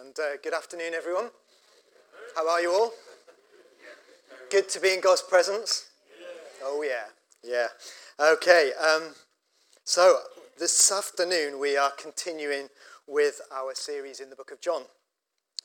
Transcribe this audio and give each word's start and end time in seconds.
And 0.00 0.16
uh, 0.16 0.36
good 0.44 0.54
afternoon, 0.54 0.94
everyone. 0.94 1.28
How 2.36 2.48
are 2.48 2.60
you 2.60 2.70
all? 2.70 2.92
Good 4.48 4.68
to 4.68 4.80
be 4.80 4.94
in 4.94 5.00
God's 5.00 5.22
presence? 5.22 5.86
Oh, 6.62 6.84
yeah. 6.86 7.06
Yeah. 7.42 7.66
Okay. 8.20 8.70
Um, 8.80 9.14
so, 9.82 10.18
this 10.56 10.92
afternoon 10.92 11.58
we 11.58 11.76
are 11.76 11.90
continuing 11.98 12.68
with 13.08 13.40
our 13.52 13.74
series 13.74 14.20
in 14.20 14.30
the 14.30 14.36
book 14.36 14.52
of 14.52 14.60
John. 14.60 14.82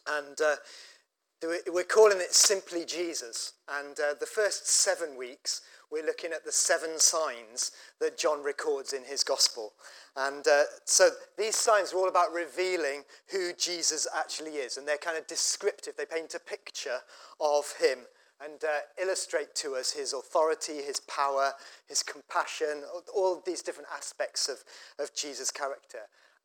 And 0.07 0.39
uh, 0.41 0.55
we're 1.71 1.84
calling 1.84 2.18
it 2.18 2.34
Simply 2.34 2.86
Jesus. 2.86 3.54
And 3.70 4.00
uh, 4.00 4.15
the 4.20 4.25
first 4.25 4.68
seven 4.68 5.15
weeks, 5.15 5.61
we're 5.91 6.05
looking 6.05 6.31
at 6.31 6.43
the 6.43 6.52
seven 6.52 6.97
signs 6.97 7.71
that 8.00 8.18
John 8.18 8.43
records 8.43 8.93
in 8.93 9.04
his 9.04 9.23
gospel. 9.23 9.73
And 10.16 10.48
uh, 10.48 10.64
so 10.86 11.09
these 11.38 11.55
signs 11.55 11.91
are 11.91 11.98
all 11.98 12.07
about 12.07 12.34
revealing 12.34 13.04
who 13.32 13.52
Jesus 13.57 14.07
actually 14.16 14.52
is. 14.52 14.78
And 14.78 14.88
they're 14.88 14.97
kind 14.97 15.18
of 15.18 15.25
descriptive, 15.28 15.96
they 15.97 16.05
paint 16.05 16.36
a 16.36 16.39
picture 16.39 17.00
of 17.39 17.74
him 17.79 18.00
and 18.43 18.64
uh, 18.64 18.82
illustrate 19.02 19.55
to 19.55 19.75
us 19.75 19.91
his 19.91 20.14
authority, 20.14 20.82
his 20.82 21.00
power, 21.02 21.54
his 21.88 22.04
compassion, 22.04 22.83
all 23.15 23.41
these 23.46 23.61
different 23.61 23.89
aspects 23.96 24.50
of, 24.50 24.64
of 25.00 25.15
Jesus' 25.15 25.50
character. 25.50 26.00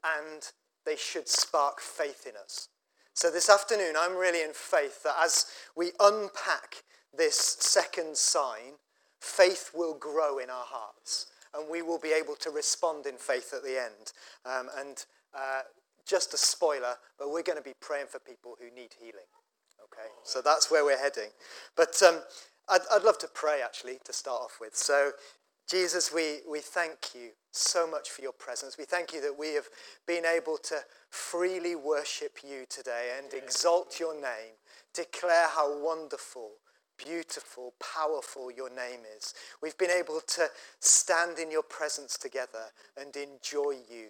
And 0.04 0.50
they 0.86 0.96
should 0.96 1.28
spark 1.28 1.80
faith 1.80 2.26
in 2.26 2.34
us. 2.42 2.68
So 3.14 3.30
this 3.30 3.50
afternoon, 3.50 3.94
I'm 3.98 4.16
really 4.16 4.42
in 4.42 4.52
faith 4.52 5.02
that 5.02 5.16
as 5.20 5.46
we 5.76 5.90
unpack 5.98 6.84
this 7.16 7.36
second 7.36 8.16
sign, 8.16 8.76
faith 9.20 9.72
will 9.74 9.94
grow 9.94 10.38
in 10.38 10.50
our 10.50 10.64
hearts 10.64 11.26
and 11.54 11.70
we 11.70 11.82
will 11.82 11.98
be 11.98 12.12
able 12.12 12.36
to 12.36 12.50
respond 12.50 13.06
in 13.06 13.16
faith 13.16 13.52
at 13.54 13.62
the 13.62 13.80
end. 13.80 14.12
Um, 14.44 14.68
and 14.78 15.04
uh, 15.34 15.62
just 16.06 16.34
a 16.34 16.38
spoiler, 16.38 16.94
but 17.18 17.30
we're 17.30 17.42
going 17.42 17.58
to 17.58 17.64
be 17.64 17.74
praying 17.80 18.06
for 18.08 18.18
people 18.18 18.56
who 18.60 18.74
need 18.74 18.94
healing. 18.98 19.28
Okay, 19.84 20.08
so 20.24 20.40
that's 20.42 20.70
where 20.70 20.84
we're 20.84 20.98
heading. 20.98 21.30
But 21.76 22.02
um, 22.02 22.20
I'd, 22.68 22.80
I'd 22.92 23.02
love 23.02 23.18
to 23.18 23.28
pray 23.28 23.60
actually 23.64 23.98
to 24.04 24.12
start 24.12 24.42
off 24.42 24.58
with. 24.60 24.74
So, 24.74 25.12
Jesus, 25.68 26.12
we, 26.12 26.40
we 26.50 26.60
thank 26.60 27.14
you 27.14 27.30
so 27.50 27.88
much 27.88 28.10
for 28.10 28.22
your 28.22 28.32
presence. 28.32 28.76
We 28.78 28.84
thank 28.84 29.12
you 29.12 29.20
that 29.20 29.38
we 29.38 29.54
have 29.54 29.68
been 30.06 30.24
able 30.24 30.56
to 30.64 30.76
freely 31.10 31.76
worship 31.76 32.38
you 32.42 32.64
today 32.68 33.10
and 33.18 33.32
exalt 33.34 34.00
your 34.00 34.14
name, 34.14 34.56
declare 34.94 35.48
how 35.48 35.82
wonderful 35.82 36.52
beautiful, 37.04 37.74
powerful 37.94 38.50
your 38.50 38.68
name 38.70 39.00
is. 39.16 39.34
We've 39.62 39.78
been 39.78 39.90
able 39.90 40.20
to 40.26 40.48
stand 40.80 41.38
in 41.38 41.50
your 41.50 41.62
presence 41.62 42.18
together 42.18 42.72
and 43.00 43.14
enjoy 43.16 43.76
you. 43.90 44.08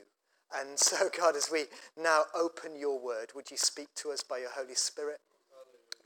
And 0.58 0.78
so, 0.78 1.08
God, 1.18 1.36
as 1.36 1.50
we 1.52 1.64
now 2.00 2.24
open 2.34 2.76
your 2.78 2.98
word, 2.98 3.32
would 3.34 3.50
you 3.50 3.56
speak 3.56 3.88
to 3.96 4.10
us 4.10 4.22
by 4.22 4.38
your 4.38 4.50
Holy 4.50 4.74
Spirit? 4.74 5.18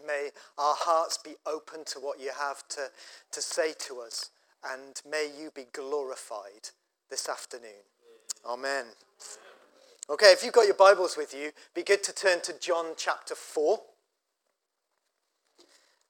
May 0.05 0.31
our 0.59 0.75
hearts 0.77 1.19
be 1.19 1.35
open 1.47 1.85
to 1.87 2.01
what 2.01 2.21
you 2.21 2.31
have 2.37 2.67
to, 2.71 2.89
to 3.31 3.41
say 3.41 3.73
to 3.87 4.01
us, 4.01 4.31
and 4.73 5.01
may 5.09 5.31
you 5.39 5.51
be 5.55 5.67
glorified 5.73 6.71
this 7.09 7.29
afternoon. 7.29 7.85
Amen. 8.45 8.87
Okay, 10.11 10.33
if 10.33 10.43
you've 10.43 10.53
got 10.53 10.67
your 10.67 10.75
Bibles 10.75 11.17
with 11.17 11.33
you, 11.33 11.53
be 11.75 11.85
good 11.85 12.03
to 12.03 12.13
turn 12.13 12.41
to 12.43 12.59
John 12.59 12.95
chapter 12.97 13.37
4. 13.37 13.79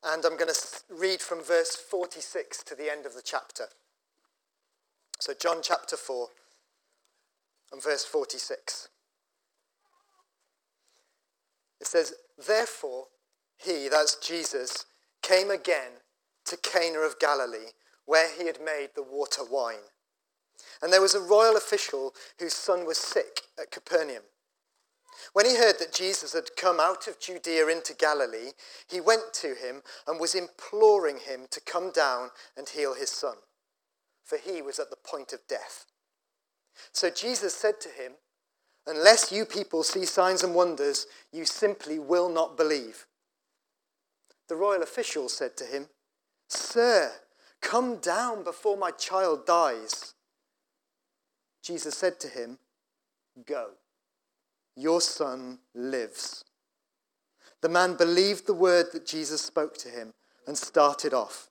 And 0.05 0.25
I'm 0.25 0.37
going 0.37 0.53
to 0.53 0.61
read 0.91 1.21
from 1.21 1.43
verse 1.43 1.77
46 1.77 2.65
to 2.65 2.75
the 2.75 2.91
end 2.91 3.07
of 3.07 3.15
the 3.15 3.23
chapter. 3.23 3.67
So, 5.21 5.33
John 5.41 5.59
chapter 5.63 5.97
4 5.97 6.29
and 7.73 7.83
verse 7.83 8.05
46. 8.05 8.89
It 11.81 11.87
says, 11.87 12.15
Therefore, 12.47 13.07
he, 13.57 13.89
that's 13.89 14.17
Jesus, 14.17 14.87
came 15.23 15.51
again 15.51 15.93
to 16.47 16.57
Cana 16.57 16.99
of 17.01 17.21
Galilee, 17.21 17.71
where 18.05 18.29
he 18.37 18.47
had 18.47 18.59
made 18.65 18.91
the 18.95 19.03
water 19.03 19.43
wine. 19.49 19.87
And 20.83 20.93
there 20.93 21.01
was 21.01 21.15
a 21.15 21.21
royal 21.21 21.57
official 21.57 22.15
whose 22.39 22.55
son 22.55 22.85
was 22.85 22.99
sick 22.99 23.43
at 23.59 23.71
Capernaum. 23.71 24.23
When 25.33 25.47
he 25.47 25.57
heard 25.57 25.79
that 25.79 25.93
Jesus 25.93 26.33
had 26.33 26.57
come 26.57 26.81
out 26.81 27.07
of 27.07 27.21
Judea 27.21 27.69
into 27.69 27.95
Galilee, 27.95 28.53
he 28.89 29.01
went 29.01 29.33
to 29.35 29.55
him 29.55 29.83
and 30.07 30.21
was 30.21 30.35
imploring 30.35 31.19
him 31.19 31.47
to 31.51 31.61
come 31.61 31.91
down 31.91 32.31
and 32.57 32.69
heal 32.69 32.95
his 32.95 33.11
son, 33.11 33.37
for 34.25 34.39
he 34.39 34.63
was 34.63 34.79
at 34.79 34.91
the 34.91 34.97
point 34.97 35.33
of 35.33 35.47
death. 35.49 35.87
So 36.93 37.11
Jesus 37.11 37.55
said 37.55 37.81
to 37.81 37.89
him, 37.89 38.13
Unless 38.87 39.31
you 39.31 39.45
people 39.45 39.85
see 39.85 40.05
signs 40.05 40.43
and 40.43 40.55
wonders, 40.55 41.07
you 41.33 41.45
simply 41.45 41.99
will 41.99 42.29
not 42.29 42.57
believe. 42.57 43.07
The 44.49 44.57
royal 44.57 44.83
official 44.83 45.29
said 45.29 45.57
to 45.59 45.65
him, 45.65 45.89
Sir, 46.49 47.13
come 47.61 47.99
down 47.99 48.43
before 48.43 48.77
my 48.77 48.91
child 48.91 49.47
dies. 49.47 50.15
Jesus 51.63 51.97
said 51.97 52.19
to 52.21 52.29
him, 52.29 52.59
Go. 53.47 53.71
Your 54.77 55.01
son 55.01 55.59
lives. 55.75 56.45
The 57.61 57.69
man 57.69 57.97
believed 57.97 58.47
the 58.47 58.55
word 58.55 58.87
that 58.93 59.07
Jesus 59.07 59.41
spoke 59.41 59.77
to 59.79 59.89
him 59.89 60.15
and 60.47 60.59
started 60.59 61.15
off. 61.15 61.49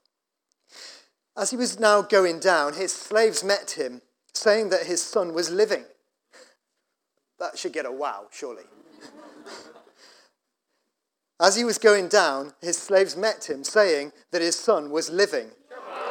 As 1.37 1.51
he 1.51 1.57
was 1.57 1.79
now 1.79 2.01
going 2.01 2.39
down, 2.39 2.73
his 2.73 2.93
slaves 2.93 3.43
met 3.43 3.71
him, 3.71 4.01
saying 4.33 4.69
that 4.69 4.85
his 4.85 5.01
son 5.01 5.33
was 5.33 5.49
living. 5.49 5.85
That 7.39 7.57
should 7.57 7.73
get 7.73 7.85
a 7.85 7.91
wow, 7.91 8.27
surely. 8.31 8.63
As 11.39 11.55
he 11.55 11.63
was 11.63 11.77
going 11.77 12.09
down, 12.09 12.53
his 12.61 12.77
slaves 12.77 13.15
met 13.15 13.49
him, 13.49 13.63
saying 13.63 14.11
that 14.31 14.41
his 14.41 14.55
son 14.55 14.91
was 14.91 15.09
living. 15.09 15.49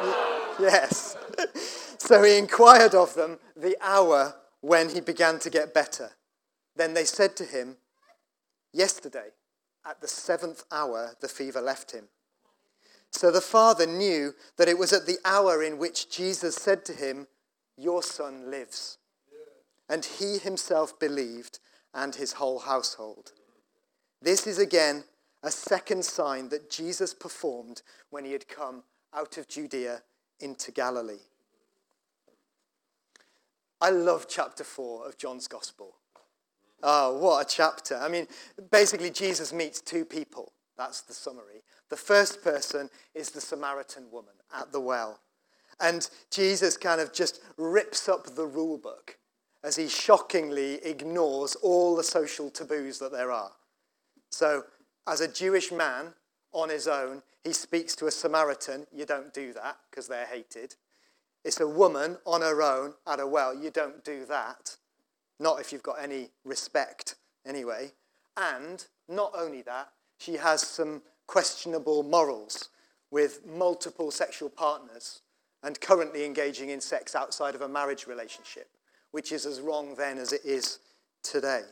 yes. 0.59 1.15
so 1.97 2.23
he 2.23 2.37
inquired 2.37 2.95
of 2.95 3.13
them 3.13 3.37
the 3.55 3.77
hour 3.81 4.35
when 4.61 4.89
he 4.89 4.99
began 4.99 5.39
to 5.39 5.49
get 5.49 5.73
better. 5.73 6.11
Then 6.81 6.95
they 6.95 7.05
said 7.05 7.35
to 7.35 7.45
him, 7.45 7.77
Yesterday, 8.73 9.27
at 9.85 10.01
the 10.01 10.07
seventh 10.07 10.63
hour, 10.71 11.15
the 11.21 11.27
fever 11.27 11.61
left 11.61 11.91
him. 11.91 12.05
So 13.11 13.29
the 13.29 13.39
father 13.39 13.85
knew 13.85 14.33
that 14.57 14.67
it 14.67 14.79
was 14.79 14.91
at 14.91 15.05
the 15.05 15.19
hour 15.23 15.61
in 15.61 15.77
which 15.77 16.09
Jesus 16.09 16.55
said 16.55 16.83
to 16.85 16.93
him, 16.93 17.27
Your 17.77 18.01
son 18.01 18.49
lives. 18.49 18.97
And 19.89 20.03
he 20.03 20.39
himself 20.39 20.99
believed, 20.99 21.59
and 21.93 22.15
his 22.15 22.33
whole 22.33 22.57
household. 22.57 23.33
This 24.19 24.47
is 24.47 24.57
again 24.57 25.03
a 25.43 25.51
second 25.51 26.03
sign 26.03 26.49
that 26.49 26.71
Jesus 26.71 27.13
performed 27.13 27.83
when 28.09 28.25
he 28.25 28.31
had 28.31 28.47
come 28.47 28.81
out 29.13 29.37
of 29.37 29.47
Judea 29.47 30.01
into 30.39 30.71
Galilee. 30.71 31.27
I 33.79 33.91
love 33.91 34.25
chapter 34.27 34.63
4 34.63 35.07
of 35.07 35.19
John's 35.19 35.47
Gospel. 35.47 35.97
Oh, 36.83 37.17
what 37.17 37.45
a 37.45 37.49
chapter. 37.49 37.97
I 37.97 38.07
mean, 38.07 38.27
basically, 38.71 39.09
Jesus 39.09 39.53
meets 39.53 39.81
two 39.81 40.05
people. 40.05 40.53
That's 40.77 41.01
the 41.01 41.13
summary. 41.13 41.63
The 41.89 41.97
first 41.97 42.43
person 42.43 42.89
is 43.13 43.29
the 43.29 43.41
Samaritan 43.41 44.05
woman 44.11 44.33
at 44.55 44.71
the 44.71 44.79
well. 44.79 45.19
And 45.79 46.09
Jesus 46.31 46.77
kind 46.77 47.01
of 47.01 47.13
just 47.13 47.41
rips 47.57 48.07
up 48.07 48.35
the 48.35 48.45
rule 48.45 48.77
book 48.77 49.17
as 49.63 49.75
he 49.75 49.87
shockingly 49.87 50.75
ignores 50.83 51.55
all 51.55 51.95
the 51.95 52.03
social 52.03 52.49
taboos 52.49 52.99
that 52.99 53.11
there 53.11 53.31
are. 53.31 53.51
So, 54.29 54.63
as 55.07 55.21
a 55.21 55.27
Jewish 55.27 55.71
man 55.71 56.13
on 56.53 56.69
his 56.69 56.87
own, 56.87 57.21
he 57.43 57.53
speaks 57.53 57.95
to 57.97 58.07
a 58.07 58.11
Samaritan. 58.11 58.85
You 58.91 59.05
don't 59.05 59.33
do 59.33 59.53
that 59.53 59.77
because 59.89 60.07
they're 60.07 60.25
hated. 60.25 60.75
It's 61.43 61.59
a 61.59 61.67
woman 61.67 62.17
on 62.25 62.41
her 62.41 62.61
own 62.61 62.93
at 63.07 63.19
a 63.19 63.27
well. 63.27 63.53
You 63.53 63.71
don't 63.71 64.03
do 64.03 64.25
that. 64.25 64.77
Not 65.41 65.59
if 65.59 65.73
you've 65.73 65.81
got 65.81 65.99
any 65.99 66.29
respect, 66.45 67.15
anyway. 67.47 67.93
And 68.37 68.85
not 69.09 69.31
only 69.35 69.63
that, 69.63 69.89
she 70.19 70.35
has 70.35 70.61
some 70.61 71.01
questionable 71.25 72.03
morals 72.03 72.69
with 73.09 73.43
multiple 73.43 74.11
sexual 74.11 74.49
partners 74.49 75.21
and 75.63 75.81
currently 75.81 76.25
engaging 76.25 76.69
in 76.69 76.79
sex 76.79 77.15
outside 77.15 77.55
of 77.55 77.61
a 77.61 77.67
marriage 77.67 78.05
relationship, 78.05 78.69
which 79.09 79.31
is 79.31 79.47
as 79.47 79.61
wrong 79.61 79.95
then 79.95 80.19
as 80.19 80.31
it 80.31 80.41
is 80.45 80.77
today. 81.23 81.63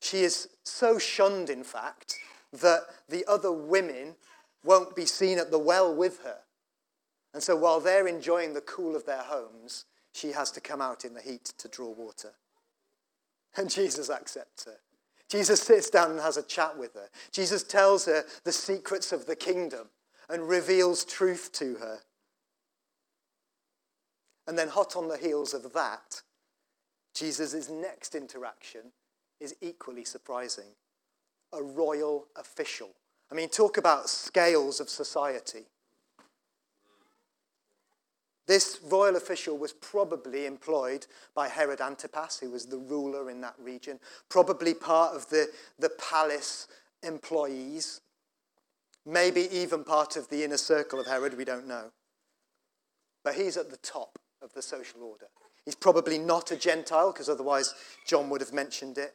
She 0.00 0.18
is 0.18 0.48
so 0.62 1.00
shunned, 1.00 1.50
in 1.50 1.64
fact, 1.64 2.18
that 2.52 2.82
the 3.08 3.24
other 3.26 3.50
women 3.50 4.14
won't 4.64 4.94
be 4.94 5.06
seen 5.06 5.40
at 5.40 5.50
the 5.50 5.58
well 5.58 5.92
with 5.92 6.22
her. 6.22 6.38
And 7.34 7.42
so 7.42 7.56
while 7.56 7.80
they're 7.80 8.06
enjoying 8.06 8.54
the 8.54 8.60
cool 8.60 8.94
of 8.94 9.06
their 9.06 9.22
homes, 9.22 9.86
she 10.12 10.32
has 10.32 10.50
to 10.52 10.60
come 10.60 10.80
out 10.80 11.04
in 11.04 11.14
the 11.14 11.20
heat 11.20 11.52
to 11.58 11.68
draw 11.68 11.90
water. 11.90 12.32
And 13.56 13.70
Jesus 13.70 14.10
accepts 14.10 14.64
her. 14.64 14.78
Jesus 15.28 15.62
sits 15.62 15.88
down 15.90 16.10
and 16.10 16.20
has 16.20 16.36
a 16.36 16.42
chat 16.42 16.78
with 16.78 16.94
her. 16.94 17.08
Jesus 17.30 17.62
tells 17.62 18.04
her 18.04 18.24
the 18.44 18.52
secrets 18.52 19.12
of 19.12 19.26
the 19.26 19.36
kingdom 19.36 19.88
and 20.28 20.48
reveals 20.48 21.04
truth 21.04 21.50
to 21.52 21.74
her. 21.76 21.98
And 24.46 24.58
then, 24.58 24.68
hot 24.68 24.96
on 24.96 25.08
the 25.08 25.16
heels 25.16 25.54
of 25.54 25.72
that, 25.72 26.22
Jesus' 27.14 27.68
next 27.70 28.14
interaction 28.14 28.92
is 29.40 29.54
equally 29.60 30.04
surprising 30.04 30.74
a 31.52 31.62
royal 31.62 32.26
official. 32.36 32.90
I 33.30 33.34
mean, 33.34 33.48
talk 33.48 33.76
about 33.76 34.08
scales 34.08 34.80
of 34.80 34.88
society. 34.88 35.66
This 38.46 38.80
royal 38.82 39.16
official 39.16 39.56
was 39.56 39.72
probably 39.72 40.46
employed 40.46 41.06
by 41.34 41.48
Herod 41.48 41.80
Antipas, 41.80 42.40
who 42.40 42.50
was 42.50 42.66
the 42.66 42.78
ruler 42.78 43.30
in 43.30 43.40
that 43.42 43.54
region, 43.58 44.00
probably 44.28 44.74
part 44.74 45.14
of 45.14 45.28
the, 45.28 45.48
the 45.78 45.90
palace 45.90 46.66
employees, 47.02 48.00
maybe 49.06 49.48
even 49.52 49.84
part 49.84 50.16
of 50.16 50.28
the 50.28 50.42
inner 50.42 50.56
circle 50.56 51.00
of 51.00 51.06
Herod, 51.06 51.36
we 51.36 51.44
don't 51.44 51.68
know. 51.68 51.92
But 53.24 53.34
he's 53.34 53.56
at 53.56 53.70
the 53.70 53.76
top 53.76 54.18
of 54.42 54.52
the 54.54 54.62
social 54.62 55.02
order. 55.02 55.26
He's 55.64 55.76
probably 55.76 56.18
not 56.18 56.50
a 56.50 56.56
Gentile, 56.56 57.12
because 57.12 57.28
otherwise 57.28 57.74
John 58.06 58.28
would 58.30 58.40
have 58.40 58.52
mentioned 58.52 58.98
it. 58.98 59.14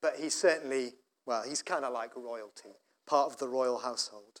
But 0.00 0.16
he's 0.20 0.34
certainly, 0.34 0.92
well, 1.26 1.42
he's 1.42 1.62
kind 1.62 1.84
of 1.84 1.92
like 1.92 2.14
royalty, 2.14 2.70
part 3.06 3.32
of 3.32 3.38
the 3.38 3.48
royal 3.48 3.78
household. 3.78 4.40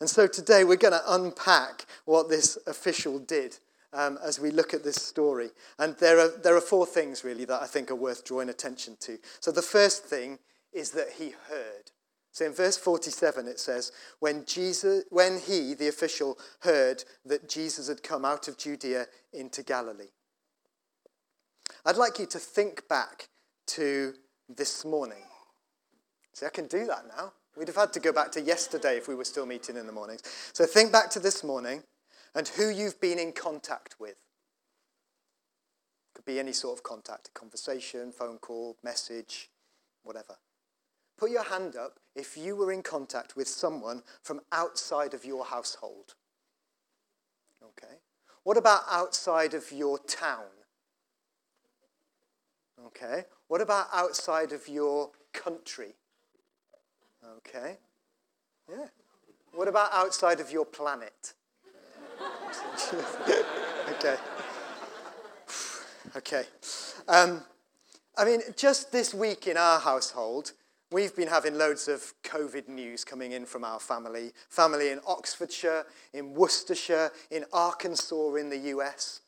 And 0.00 0.08
so 0.08 0.26
today 0.26 0.64
we're 0.64 0.76
going 0.76 0.92
to 0.92 1.14
unpack 1.14 1.86
what 2.04 2.28
this 2.28 2.58
official 2.66 3.18
did 3.18 3.58
um, 3.92 4.18
as 4.22 4.38
we 4.38 4.50
look 4.50 4.74
at 4.74 4.84
this 4.84 4.96
story. 4.96 5.50
And 5.78 5.96
there 5.98 6.18
are, 6.18 6.28
there 6.28 6.56
are 6.56 6.60
four 6.60 6.86
things 6.86 7.24
really 7.24 7.44
that 7.46 7.62
I 7.62 7.66
think 7.66 7.90
are 7.90 7.96
worth 7.96 8.24
drawing 8.24 8.48
attention 8.48 8.96
to. 9.00 9.18
So 9.40 9.50
the 9.50 9.62
first 9.62 10.04
thing 10.04 10.38
is 10.72 10.90
that 10.92 11.08
he 11.18 11.34
heard. 11.48 11.90
So 12.32 12.44
in 12.44 12.52
verse 12.52 12.76
47 12.76 13.48
it 13.48 13.58
says, 13.58 13.92
when, 14.20 14.44
Jesus, 14.44 15.04
when 15.10 15.40
he, 15.40 15.74
the 15.74 15.88
official, 15.88 16.38
heard 16.60 17.04
that 17.24 17.48
Jesus 17.48 17.88
had 17.88 18.02
come 18.02 18.24
out 18.24 18.48
of 18.48 18.58
Judea 18.58 19.06
into 19.32 19.62
Galilee. 19.62 20.12
I'd 21.84 21.96
like 21.96 22.18
you 22.18 22.26
to 22.26 22.38
think 22.38 22.86
back 22.88 23.28
to 23.68 24.14
this 24.48 24.84
morning. 24.84 25.24
See, 26.32 26.46
I 26.46 26.50
can 26.50 26.66
do 26.66 26.86
that 26.86 27.06
now. 27.16 27.32
We'd 27.58 27.66
have 27.68 27.76
had 27.76 27.92
to 27.94 28.00
go 28.00 28.12
back 28.12 28.30
to 28.32 28.40
yesterday 28.40 28.96
if 28.96 29.08
we 29.08 29.16
were 29.16 29.24
still 29.24 29.44
meeting 29.44 29.76
in 29.76 29.86
the 29.86 29.92
mornings. 29.92 30.22
So 30.52 30.64
think 30.64 30.92
back 30.92 31.10
to 31.10 31.18
this 31.18 31.42
morning 31.42 31.82
and 32.34 32.46
who 32.46 32.68
you've 32.68 33.00
been 33.00 33.18
in 33.18 33.32
contact 33.32 33.96
with. 33.98 34.16
Could 36.14 36.24
be 36.24 36.38
any 36.38 36.52
sort 36.52 36.78
of 36.78 36.84
contact, 36.84 37.28
a 37.34 37.38
conversation, 37.38 38.12
phone 38.12 38.38
call, 38.38 38.76
message, 38.84 39.50
whatever. 40.04 40.36
Put 41.16 41.32
your 41.32 41.42
hand 41.42 41.74
up 41.74 41.98
if 42.14 42.36
you 42.36 42.54
were 42.54 42.70
in 42.70 42.82
contact 42.82 43.34
with 43.34 43.48
someone 43.48 44.04
from 44.22 44.40
outside 44.52 45.12
of 45.12 45.24
your 45.24 45.44
household. 45.44 46.14
Okay. 47.62 47.94
What 48.44 48.56
about 48.56 48.82
outside 48.88 49.52
of 49.54 49.72
your 49.72 49.98
town? 49.98 50.46
Okay. 52.86 53.24
What 53.48 53.60
about 53.60 53.88
outside 53.92 54.52
of 54.52 54.68
your 54.68 55.10
country? 55.32 55.96
Okay. 57.38 57.78
Yeah. 58.70 58.86
What 59.52 59.68
about 59.68 59.92
outside 59.92 60.40
of 60.40 60.50
your 60.50 60.64
planet? 60.64 61.34
okay. 63.90 64.16
okay. 66.16 66.44
Um, 67.08 67.42
I 68.16 68.24
mean, 68.24 68.40
just 68.56 68.92
this 68.92 69.14
week 69.14 69.46
in 69.46 69.56
our 69.56 69.80
household, 69.80 70.52
we've 70.90 71.14
been 71.14 71.28
having 71.28 71.56
loads 71.56 71.88
of 71.88 72.14
COVID 72.24 72.68
news 72.68 73.04
coming 73.04 73.32
in 73.32 73.46
from 73.46 73.64
our 73.64 73.80
family. 73.80 74.32
Family 74.48 74.90
in 74.90 75.00
Oxfordshire, 75.06 75.86
in 76.12 76.34
Worcestershire, 76.34 77.10
in 77.30 77.44
Arkansas, 77.52 78.34
in 78.34 78.50
the 78.50 78.58
US. 78.74 79.20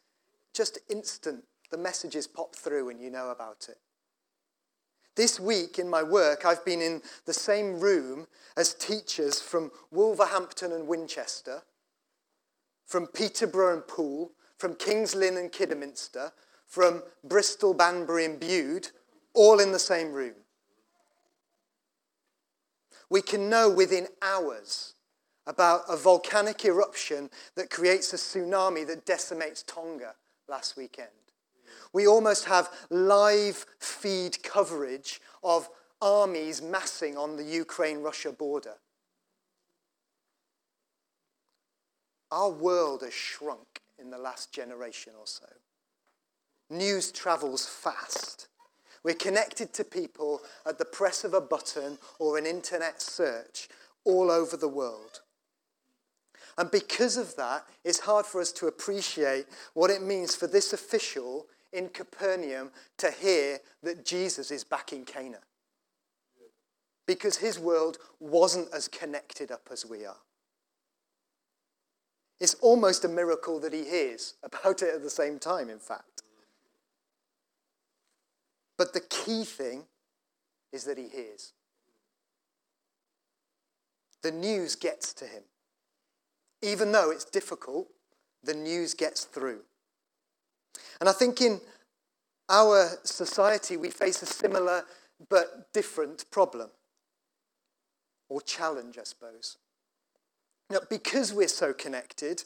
Just 0.52 0.78
instant. 0.88 1.44
The 1.70 1.78
messages 1.78 2.26
pop 2.26 2.56
through 2.56 2.90
and 2.90 3.00
you 3.00 3.10
know 3.10 3.30
about 3.30 3.66
it. 3.68 3.78
This 5.16 5.40
week 5.40 5.78
in 5.78 5.88
my 5.88 6.02
work, 6.02 6.44
I've 6.44 6.64
been 6.64 6.80
in 6.80 7.02
the 7.26 7.32
same 7.32 7.80
room 7.80 8.26
as 8.56 8.74
teachers 8.74 9.40
from 9.40 9.70
Wolverhampton 9.90 10.72
and 10.72 10.86
Winchester, 10.86 11.62
from 12.86 13.06
Peterborough 13.06 13.74
and 13.74 13.86
Poole, 13.86 14.32
from 14.58 14.74
Kings 14.74 15.14
Lynn 15.14 15.36
and 15.36 15.50
Kidderminster, 15.50 16.32
from 16.66 17.02
Bristol, 17.24 17.74
Banbury, 17.74 18.24
and 18.24 18.38
Bude, 18.38 18.88
all 19.34 19.58
in 19.58 19.72
the 19.72 19.78
same 19.78 20.12
room. 20.12 20.34
We 23.08 23.22
can 23.22 23.50
know 23.50 23.68
within 23.68 24.06
hours 24.22 24.94
about 25.46 25.82
a 25.88 25.96
volcanic 25.96 26.64
eruption 26.64 27.28
that 27.56 27.70
creates 27.70 28.12
a 28.12 28.16
tsunami 28.16 28.86
that 28.86 29.04
decimates 29.04 29.64
Tonga 29.64 30.14
last 30.48 30.76
weekend. 30.76 31.08
We 31.92 32.06
almost 32.06 32.44
have 32.44 32.70
live 32.90 33.66
feed 33.78 34.42
coverage 34.42 35.20
of 35.42 35.68
armies 36.00 36.62
massing 36.62 37.16
on 37.16 37.36
the 37.36 37.44
Ukraine 37.44 38.00
Russia 38.00 38.32
border. 38.32 38.74
Our 42.30 42.50
world 42.50 43.02
has 43.02 43.12
shrunk 43.12 43.80
in 43.98 44.10
the 44.10 44.18
last 44.18 44.52
generation 44.52 45.14
or 45.18 45.26
so. 45.26 45.46
News 46.70 47.10
travels 47.10 47.66
fast. 47.66 48.46
We're 49.02 49.14
connected 49.14 49.72
to 49.74 49.84
people 49.84 50.42
at 50.64 50.78
the 50.78 50.84
press 50.84 51.24
of 51.24 51.34
a 51.34 51.40
button 51.40 51.98
or 52.18 52.38
an 52.38 52.46
internet 52.46 53.02
search 53.02 53.68
all 54.04 54.30
over 54.30 54.56
the 54.56 54.68
world. 54.68 55.20
And 56.56 56.70
because 56.70 57.16
of 57.16 57.34
that, 57.36 57.64
it's 57.84 58.00
hard 58.00 58.26
for 58.26 58.40
us 58.40 58.52
to 58.52 58.66
appreciate 58.66 59.46
what 59.74 59.90
it 59.90 60.02
means 60.02 60.36
for 60.36 60.46
this 60.46 60.72
official 60.72 61.46
in 61.72 61.88
Capernaum 61.88 62.70
to 62.98 63.10
hear 63.10 63.58
that 63.82 64.04
Jesus 64.04 64.50
is 64.50 64.64
back 64.64 64.92
in 64.92 65.04
Cana. 65.04 65.38
Because 67.06 67.36
his 67.38 67.58
world 67.58 67.98
wasn't 68.18 68.68
as 68.72 68.88
connected 68.88 69.50
up 69.50 69.68
as 69.72 69.84
we 69.84 70.04
are. 70.04 70.16
It's 72.40 72.54
almost 72.54 73.04
a 73.04 73.08
miracle 73.08 73.60
that 73.60 73.72
he 73.72 73.84
hears 73.84 74.34
about 74.42 74.82
it 74.82 74.94
at 74.94 75.02
the 75.02 75.10
same 75.10 75.38
time, 75.38 75.68
in 75.68 75.78
fact. 75.78 76.22
But 78.78 78.94
the 78.94 79.00
key 79.00 79.44
thing 79.44 79.84
is 80.72 80.84
that 80.84 80.96
he 80.96 81.08
hears. 81.08 81.52
The 84.22 84.32
news 84.32 84.74
gets 84.74 85.12
to 85.14 85.26
him. 85.26 85.42
Even 86.62 86.92
though 86.92 87.10
it's 87.10 87.24
difficult, 87.24 87.88
the 88.42 88.54
news 88.54 88.94
gets 88.94 89.24
through. 89.24 89.60
And 91.00 91.08
I 91.08 91.12
think 91.12 91.40
in 91.40 91.60
our 92.48 92.88
society, 93.04 93.76
we 93.76 93.90
face 93.90 94.22
a 94.22 94.26
similar 94.26 94.84
but 95.28 95.72
different 95.72 96.30
problem 96.30 96.70
or 98.28 98.40
challenge, 98.40 98.98
I 98.98 99.04
suppose. 99.04 99.56
Now, 100.70 100.78
because 100.88 101.32
we're 101.32 101.48
so 101.48 101.72
connected, 101.72 102.44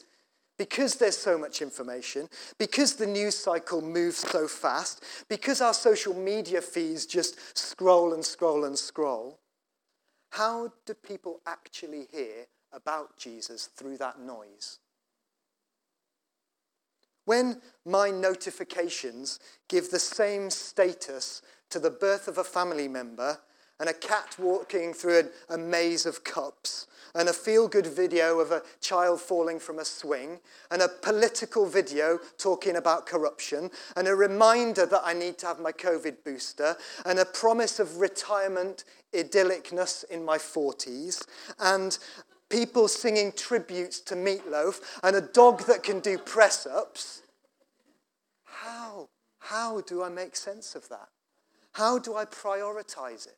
because 0.57 0.95
there's 0.95 1.17
so 1.17 1.37
much 1.37 1.61
information, 1.61 2.27
because 2.57 2.95
the 2.95 3.05
news 3.05 3.37
cycle 3.37 3.81
moves 3.81 4.17
so 4.17 4.47
fast, 4.47 5.03
because 5.29 5.61
our 5.61 5.73
social 5.73 6.13
media 6.13 6.61
feeds 6.61 7.05
just 7.05 7.57
scroll 7.57 8.13
and 8.13 8.25
scroll 8.25 8.65
and 8.65 8.77
scroll, 8.77 9.39
how 10.31 10.71
do 10.85 10.93
people 10.93 11.39
actually 11.45 12.07
hear 12.11 12.47
about 12.73 13.15
Jesus 13.17 13.67
through 13.67 13.97
that 13.99 14.19
noise? 14.19 14.79
When 17.25 17.61
my 17.85 18.09
notifications 18.11 19.39
give 19.67 19.91
the 19.91 19.99
same 19.99 20.49
status 20.49 21.41
to 21.69 21.79
the 21.79 21.89
birth 21.89 22.27
of 22.27 22.37
a 22.37 22.43
family 22.43 22.87
member 22.87 23.39
and 23.79 23.89
a 23.89 23.93
cat 23.93 24.35
walking 24.39 24.93
through 24.93 25.29
a, 25.49 25.57
maze 25.57 26.05
of 26.05 26.23
cups, 26.23 26.87
and 27.13 27.27
a 27.27 27.33
feel 27.33 27.67
good 27.67 27.87
video 27.87 28.39
of 28.39 28.51
a 28.51 28.61
child 28.79 29.19
falling 29.19 29.59
from 29.59 29.79
a 29.79 29.85
swing, 29.85 30.39
and 30.71 30.81
a 30.81 30.87
political 30.87 31.65
video 31.65 32.19
talking 32.37 32.77
about 32.77 33.05
corruption, 33.05 33.69
and 33.97 34.07
a 34.07 34.15
reminder 34.15 34.85
that 34.85 35.01
I 35.03 35.13
need 35.13 35.37
to 35.39 35.47
have 35.47 35.59
my 35.59 35.73
COVID 35.73 36.23
booster, 36.23 36.77
and 37.05 37.19
a 37.19 37.25
promise 37.25 37.79
of 37.79 37.97
retirement 37.97 38.85
idyllicness 39.13 40.05
in 40.09 40.23
my 40.23 40.37
40s, 40.37 41.25
and 41.59 41.97
people 42.55 42.87
singing 42.87 43.33
tributes 43.35 43.99
to 43.99 44.15
Meatloaf, 44.15 44.79
and 45.03 45.13
a 45.13 45.21
dog 45.21 45.65
that 45.67 45.83
can 45.83 45.99
do 45.99 46.17
press 46.17 46.65
ups. 46.65 47.21
How? 48.45 49.09
How 49.39 49.81
do 49.81 50.01
I 50.01 50.07
make 50.07 50.37
sense 50.37 50.73
of 50.73 50.87
that? 50.87 51.09
How 51.73 51.99
do 51.99 52.15
I 52.15 52.23
prioritize 52.23 53.27
it? 53.27 53.35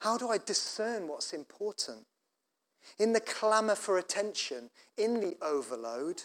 How 0.00 0.16
do 0.16 0.30
I 0.30 0.38
discern 0.38 1.06
what's 1.06 1.34
important? 1.34 2.06
In 2.98 3.12
the 3.12 3.20
clamor 3.20 3.74
for 3.74 3.98
attention, 3.98 4.70
in 4.96 5.20
the 5.20 5.36
overload, 5.42 6.22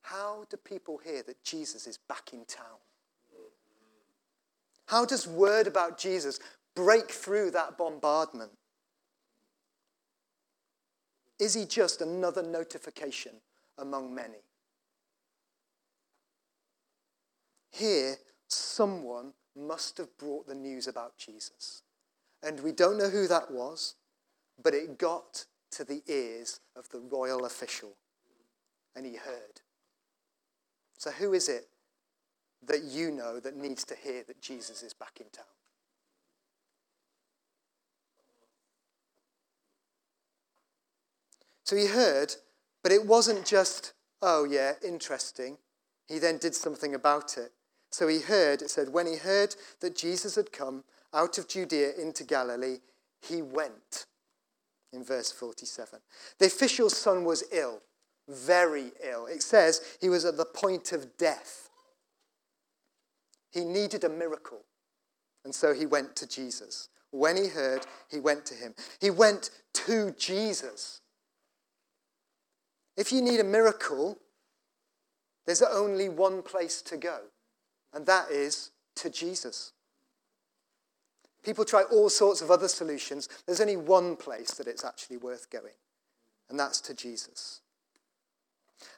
how 0.00 0.46
do 0.48 0.56
people 0.56 0.98
hear 1.04 1.22
that 1.24 1.44
Jesus 1.44 1.86
is 1.86 1.98
back 2.08 2.30
in 2.32 2.46
town? 2.46 2.80
How 4.86 5.04
does 5.04 5.28
word 5.28 5.66
about 5.66 5.98
Jesus 5.98 6.40
break 6.74 7.10
through 7.10 7.50
that 7.50 7.76
bombardment? 7.76 8.52
Is 11.38 11.54
he 11.54 11.64
just 11.64 12.00
another 12.00 12.42
notification 12.42 13.32
among 13.78 14.14
many? 14.14 14.42
Here, 17.70 18.16
someone 18.48 19.32
must 19.56 19.98
have 19.98 20.16
brought 20.18 20.48
the 20.48 20.54
news 20.54 20.88
about 20.88 21.16
Jesus. 21.16 21.82
And 22.42 22.60
we 22.60 22.72
don't 22.72 22.98
know 22.98 23.10
who 23.10 23.28
that 23.28 23.50
was, 23.50 23.94
but 24.62 24.74
it 24.74 24.98
got 24.98 25.44
to 25.72 25.84
the 25.84 26.02
ears 26.06 26.60
of 26.76 26.88
the 26.88 27.00
royal 27.00 27.44
official, 27.44 27.94
and 28.96 29.04
he 29.04 29.16
heard. 29.16 29.60
So, 30.96 31.10
who 31.10 31.32
is 31.34 31.48
it 31.48 31.68
that 32.66 32.82
you 32.82 33.10
know 33.10 33.38
that 33.40 33.56
needs 33.56 33.84
to 33.84 33.94
hear 33.94 34.24
that 34.26 34.40
Jesus 34.40 34.82
is 34.82 34.94
back 34.94 35.18
in 35.20 35.26
town? 35.30 35.44
So 41.68 41.76
he 41.76 41.84
heard, 41.84 42.34
but 42.82 42.92
it 42.92 43.04
wasn't 43.04 43.44
just, 43.44 43.92
oh, 44.22 44.44
yeah, 44.44 44.72
interesting. 44.82 45.58
He 46.06 46.18
then 46.18 46.38
did 46.38 46.54
something 46.54 46.94
about 46.94 47.36
it. 47.36 47.52
So 47.90 48.08
he 48.08 48.20
heard, 48.20 48.62
it 48.62 48.70
said, 48.70 48.88
when 48.88 49.06
he 49.06 49.16
heard 49.16 49.54
that 49.80 49.94
Jesus 49.94 50.36
had 50.36 50.50
come 50.50 50.84
out 51.12 51.36
of 51.36 51.46
Judea 51.46 51.92
into 52.00 52.24
Galilee, 52.24 52.78
he 53.20 53.42
went. 53.42 54.06
In 54.94 55.04
verse 55.04 55.30
47. 55.30 56.00
The 56.38 56.46
official's 56.46 56.96
son 56.96 57.24
was 57.24 57.44
ill, 57.52 57.82
very 58.26 58.92
ill. 59.06 59.26
It 59.26 59.42
says 59.42 59.82
he 60.00 60.08
was 60.08 60.24
at 60.24 60.38
the 60.38 60.46
point 60.46 60.92
of 60.92 61.18
death. 61.18 61.68
He 63.52 63.66
needed 63.66 64.04
a 64.04 64.08
miracle. 64.08 64.62
And 65.44 65.54
so 65.54 65.74
he 65.74 65.84
went 65.84 66.16
to 66.16 66.26
Jesus. 66.26 66.88
When 67.10 67.36
he 67.36 67.48
heard, 67.48 67.86
he 68.10 68.20
went 68.20 68.46
to 68.46 68.54
him. 68.54 68.74
He 69.02 69.10
went 69.10 69.50
to 69.74 70.14
Jesus. 70.16 71.02
If 72.98 73.12
you 73.12 73.22
need 73.22 73.38
a 73.38 73.44
miracle, 73.44 74.18
there's 75.46 75.62
only 75.62 76.08
one 76.08 76.42
place 76.42 76.82
to 76.82 76.96
go, 76.96 77.20
and 77.94 78.04
that 78.06 78.28
is 78.32 78.72
to 78.96 79.08
Jesus. 79.08 79.72
People 81.44 81.64
try 81.64 81.82
all 81.82 82.10
sorts 82.10 82.42
of 82.42 82.50
other 82.50 82.66
solutions. 82.66 83.28
There's 83.46 83.60
only 83.60 83.76
one 83.76 84.16
place 84.16 84.50
that 84.54 84.66
it's 84.66 84.84
actually 84.84 85.16
worth 85.16 85.48
going, 85.48 85.74
and 86.50 86.58
that's 86.58 86.80
to 86.82 86.92
Jesus. 86.92 87.60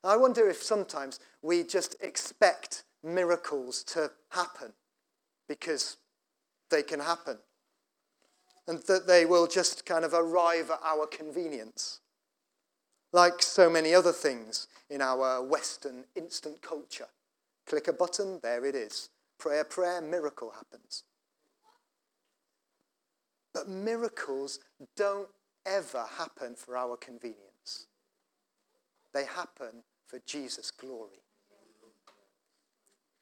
I 0.03 0.17
wonder 0.17 0.49
if 0.49 0.63
sometimes 0.63 1.21
we 1.43 1.63
just 1.63 1.95
expect 2.01 2.85
miracles 3.05 3.85
to 3.85 4.11
happen 4.31 4.73
because 5.47 5.99
they 6.71 6.83
can 6.83 7.01
happen, 7.01 7.37
and 8.67 8.79
that 8.85 9.07
they 9.07 9.27
will 9.27 9.47
just 9.47 9.85
kind 9.85 10.07
of 10.07 10.15
arrive 10.15 10.71
at 10.71 10.81
our 10.83 11.07
convenience. 11.07 12.00
Like 13.13 13.43
so 13.43 13.69
many 13.69 13.95
other 13.95 14.13
things 14.13 14.69
in 14.89 15.01
our 15.01 15.43
Western 15.43 16.05
instant 16.15 16.63
culture. 16.63 17.09
Click 17.67 17.89
a 17.89 17.93
button, 17.93 18.41
there 18.43 18.65
it 18.65 18.75
is. 18.75 19.11
Prayer, 19.39 19.65
prayer, 19.65 20.01
miracle 20.01 20.51
happens. 20.51 21.05
But 23.53 23.69
miracles 23.69 24.61
don't 24.97 25.29
ever 25.67 26.05
happen 26.19 26.55
for 26.55 26.77
our 26.77 26.97
convenience, 26.97 27.87
they 29.13 29.25
happen 29.25 29.83
for 30.07 30.21
Jesus' 30.27 30.71
glory. 30.71 31.23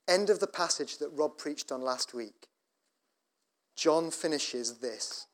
End 0.07 0.31
of 0.31 0.41
the 0.41 0.47
passage 0.47 0.97
that 0.99 1.11
Rob 1.11 1.37
preached 1.37 1.71
on 1.71 1.83
last 1.83 2.15
week. 2.15 2.49
John 3.77 4.11
finishes 4.11 4.79
this. 4.79 5.27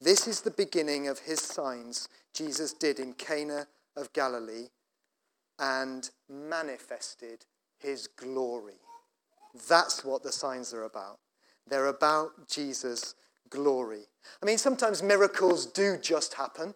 This 0.00 0.26
is 0.26 0.40
the 0.40 0.50
beginning 0.50 1.06
of 1.06 1.20
his 1.20 1.40
signs 1.40 2.08
Jesus 2.34 2.72
did 2.72 2.98
in 2.98 3.12
Cana 3.12 3.68
of 3.96 4.12
Galilee 4.12 4.68
and 5.58 6.10
manifested 6.28 7.46
his 7.78 8.06
glory. 8.06 8.80
That's 9.68 10.04
what 10.04 10.22
the 10.22 10.32
signs 10.32 10.74
are 10.74 10.84
about. 10.84 11.18
They're 11.66 11.86
about 11.86 12.48
Jesus' 12.48 13.14
glory. 13.50 14.02
I 14.42 14.46
mean, 14.46 14.58
sometimes 14.58 15.02
miracles 15.02 15.66
do 15.66 15.96
just 15.96 16.34
happen. 16.34 16.74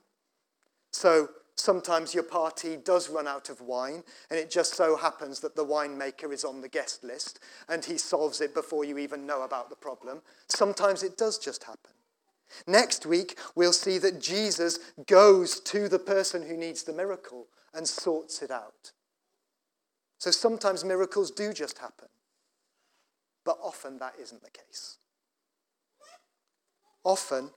So 0.92 1.28
sometimes 1.56 2.14
your 2.14 2.24
party 2.24 2.76
does 2.76 3.08
run 3.08 3.28
out 3.28 3.50
of 3.50 3.60
wine, 3.60 4.02
and 4.30 4.38
it 4.38 4.50
just 4.50 4.74
so 4.74 4.96
happens 4.96 5.40
that 5.40 5.54
the 5.54 5.64
winemaker 5.64 6.32
is 6.32 6.44
on 6.44 6.60
the 6.60 6.68
guest 6.68 7.04
list 7.04 7.38
and 7.68 7.84
he 7.84 7.98
solves 7.98 8.40
it 8.40 8.54
before 8.54 8.84
you 8.84 8.98
even 8.98 9.26
know 9.26 9.42
about 9.42 9.70
the 9.70 9.76
problem. 9.76 10.22
Sometimes 10.48 11.02
it 11.02 11.16
does 11.16 11.38
just 11.38 11.64
happen. 11.64 11.92
Next 12.66 13.06
week, 13.06 13.38
we'll 13.54 13.72
see 13.72 13.98
that 13.98 14.20
Jesus 14.20 14.78
goes 15.06 15.60
to 15.60 15.88
the 15.88 15.98
person 15.98 16.42
who 16.42 16.56
needs 16.56 16.82
the 16.82 16.92
miracle 16.92 17.46
and 17.74 17.86
sorts 17.86 18.42
it 18.42 18.50
out. 18.50 18.92
So 20.18 20.30
sometimes 20.30 20.84
miracles 20.84 21.30
do 21.30 21.52
just 21.52 21.78
happen, 21.78 22.08
but 23.44 23.58
often 23.62 23.98
that 23.98 24.14
isn't 24.20 24.42
the 24.42 24.50
case. 24.50 24.98
Often, 27.04 27.50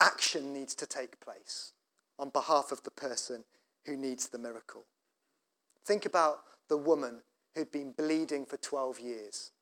action 0.00 0.52
needs 0.52 0.74
to 0.76 0.86
take 0.86 1.18
place 1.20 1.72
on 2.18 2.30
behalf 2.30 2.70
of 2.70 2.82
the 2.84 2.90
person 2.90 3.44
who 3.84 3.96
needs 3.96 4.28
the 4.28 4.38
miracle. 4.38 4.84
Think 5.84 6.06
about 6.06 6.38
the 6.68 6.76
woman 6.76 7.22
who'd 7.54 7.72
been 7.72 7.92
bleeding 7.92 8.44
for 8.46 8.56
12 8.56 9.00
years 9.00 9.52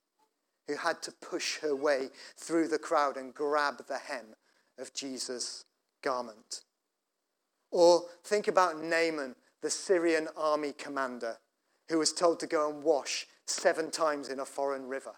who 0.69 0.77
had 0.77 1.03
to 1.03 1.13
push 1.13 1.59
her 1.59 1.75
way 1.75 2.11
through 2.37 2.69
the 2.69 2.79
crowd 2.79 3.17
and 3.17 3.35
grab 3.35 3.87
the 3.87 3.99
hem 3.99 4.35
of 4.79 4.95
Jesus' 4.95 5.65
garment. 6.03 6.63
Or 7.71 8.05
think 8.23 8.49
about 8.49 8.83
Naaman, 8.83 9.37
the 9.63 9.71
Syrian 9.71 10.29
army 10.37 10.73
commander, 10.73 11.39
who 11.89 11.99
was 11.99 12.13
told 12.13 12.41
to 12.41 12.47
go 12.47 12.71
and 12.71 12.83
wash 12.83 13.27
seven 13.47 13.91
times 13.91 14.29
in 14.29 14.41
a 14.41 14.45
foreign 14.45 14.87
river. 14.87 15.15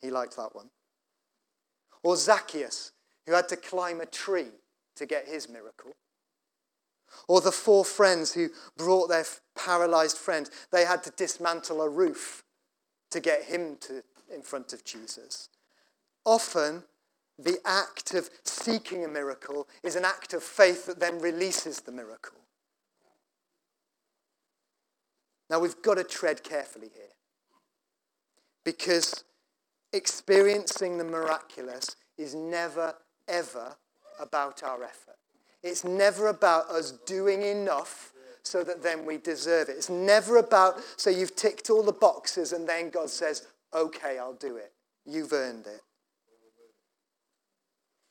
He 0.00 0.10
liked 0.10 0.36
that 0.36 0.54
one. 0.54 0.70
Or 2.02 2.16
Zacchaeus, 2.16 2.92
who 3.26 3.32
had 3.32 3.48
to 3.48 3.56
climb 3.56 4.00
a 4.00 4.06
tree 4.06 4.52
to 4.96 5.06
get 5.06 5.26
his 5.26 5.48
miracle. 5.48 5.92
Or 7.28 7.40
the 7.40 7.52
four 7.52 7.84
friends 7.84 8.32
who 8.32 8.50
brought 8.76 9.08
their 9.08 9.24
paralyzed 9.56 10.18
friend, 10.18 10.48
they 10.72 10.84
had 10.84 11.02
to 11.04 11.10
dismantle 11.10 11.80
a 11.80 11.88
roof 11.88 12.42
to 13.10 13.20
get 13.20 13.44
him 13.44 13.76
to 13.80 14.02
in 14.34 14.42
front 14.42 14.72
of 14.72 14.84
Jesus. 14.84 15.48
Often, 16.24 16.84
the 17.38 17.58
act 17.64 18.14
of 18.14 18.30
seeking 18.44 19.04
a 19.04 19.08
miracle 19.08 19.68
is 19.82 19.96
an 19.96 20.04
act 20.04 20.34
of 20.34 20.42
faith 20.42 20.86
that 20.86 21.00
then 21.00 21.18
releases 21.18 21.80
the 21.80 21.92
miracle. 21.92 22.38
Now, 25.50 25.60
we've 25.60 25.80
got 25.82 25.94
to 25.94 26.04
tread 26.04 26.42
carefully 26.42 26.90
here 26.94 27.04
because 28.64 29.24
experiencing 29.92 30.98
the 30.98 31.04
miraculous 31.04 31.96
is 32.16 32.34
never, 32.34 32.94
ever 33.28 33.76
about 34.18 34.62
our 34.62 34.82
effort. 34.82 35.16
It's 35.62 35.84
never 35.84 36.28
about 36.28 36.68
us 36.70 36.92
doing 37.06 37.42
enough 37.42 38.12
so 38.42 38.62
that 38.62 38.82
then 38.82 39.06
we 39.06 39.16
deserve 39.18 39.68
it. 39.68 39.76
It's 39.76 39.90
never 39.90 40.36
about, 40.36 40.76
so 40.96 41.10
you've 41.10 41.34
ticked 41.34 41.70
all 41.70 41.82
the 41.82 41.92
boxes 41.92 42.52
and 42.52 42.68
then 42.68 42.90
God 42.90 43.10
says, 43.10 43.46
okay, 43.74 44.18
I'll 44.18 44.34
do 44.34 44.56
it. 44.56 44.72
You've 45.04 45.32
earned 45.32 45.66
it. 45.66 45.80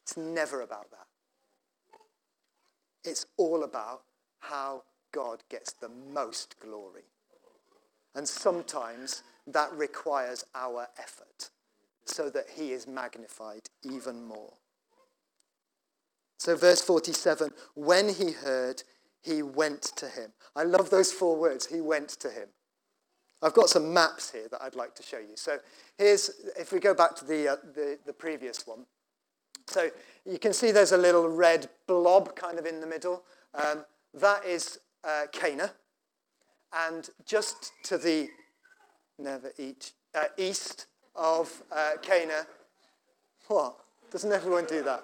It's 0.03 0.17
never 0.17 0.61
about 0.61 0.91
that. 0.91 1.07
It's 3.03 3.25
all 3.37 3.63
about 3.63 4.03
how 4.39 4.83
God 5.13 5.43
gets 5.49 5.73
the 5.73 5.89
most 5.89 6.55
glory. 6.59 7.03
And 8.15 8.27
sometimes 8.27 9.23
that 9.47 9.71
requires 9.73 10.45
our 10.53 10.87
effort 10.99 11.49
so 12.05 12.29
that 12.29 12.45
he 12.55 12.71
is 12.71 12.87
magnified 12.87 13.69
even 13.83 14.23
more. 14.23 14.53
So, 16.37 16.55
verse 16.55 16.81
47 16.81 17.51
when 17.75 18.09
he 18.09 18.31
heard, 18.31 18.83
he 19.21 19.41
went 19.41 19.81
to 19.95 20.07
him. 20.07 20.33
I 20.55 20.63
love 20.63 20.89
those 20.89 21.11
four 21.11 21.37
words. 21.37 21.67
He 21.67 21.79
went 21.79 22.09
to 22.09 22.29
him. 22.29 22.49
I've 23.43 23.53
got 23.53 23.69
some 23.69 23.93
maps 23.93 24.31
here 24.31 24.47
that 24.49 24.61
I'd 24.61 24.75
like 24.75 24.95
to 24.95 25.03
show 25.03 25.17
you. 25.17 25.35
So 25.35 25.57
here's, 25.97 26.31
if 26.57 26.71
we 26.71 26.79
go 26.79 26.93
back 26.93 27.13
to 27.17 27.25
the, 27.25 27.49
uh, 27.49 27.55
the, 27.75 27.99
the, 28.05 28.13
previous 28.13 28.65
one. 28.65 28.85
So 29.67 29.89
you 30.25 30.39
can 30.39 30.53
see 30.53 30.71
there's 30.71 30.93
a 30.93 30.97
little 30.97 31.27
red 31.27 31.67
blob 31.85 32.37
kind 32.37 32.57
of 32.57 32.65
in 32.65 32.79
the 32.79 32.87
middle. 32.87 33.23
Um, 33.53 33.83
that 34.13 34.45
is 34.45 34.79
uh, 35.03 35.25
Cana. 35.33 35.71
And 36.73 37.09
just 37.25 37.73
to 37.83 37.97
the 37.97 38.29
never 39.19 39.51
eat, 39.57 39.91
uh, 40.15 40.25
east 40.37 40.87
of 41.13 41.63
uh, 41.69 41.91
Cana, 42.01 42.47
what? 43.47 43.75
Doesn't 44.09 44.31
everyone 44.31 44.65
do 44.65 44.83
that? 44.83 45.03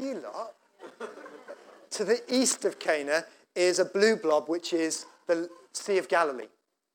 You 0.00 0.20
lot. 0.20 0.54
to 1.90 2.04
the 2.04 2.20
east 2.28 2.64
of 2.64 2.80
Cana 2.80 3.26
is 3.54 3.78
a 3.78 3.84
blue 3.84 4.16
blob, 4.16 4.48
which 4.48 4.72
is 4.72 5.06
the 5.34 5.48
Sea 5.72 5.98
of 5.98 6.08
Galilee, 6.08 6.48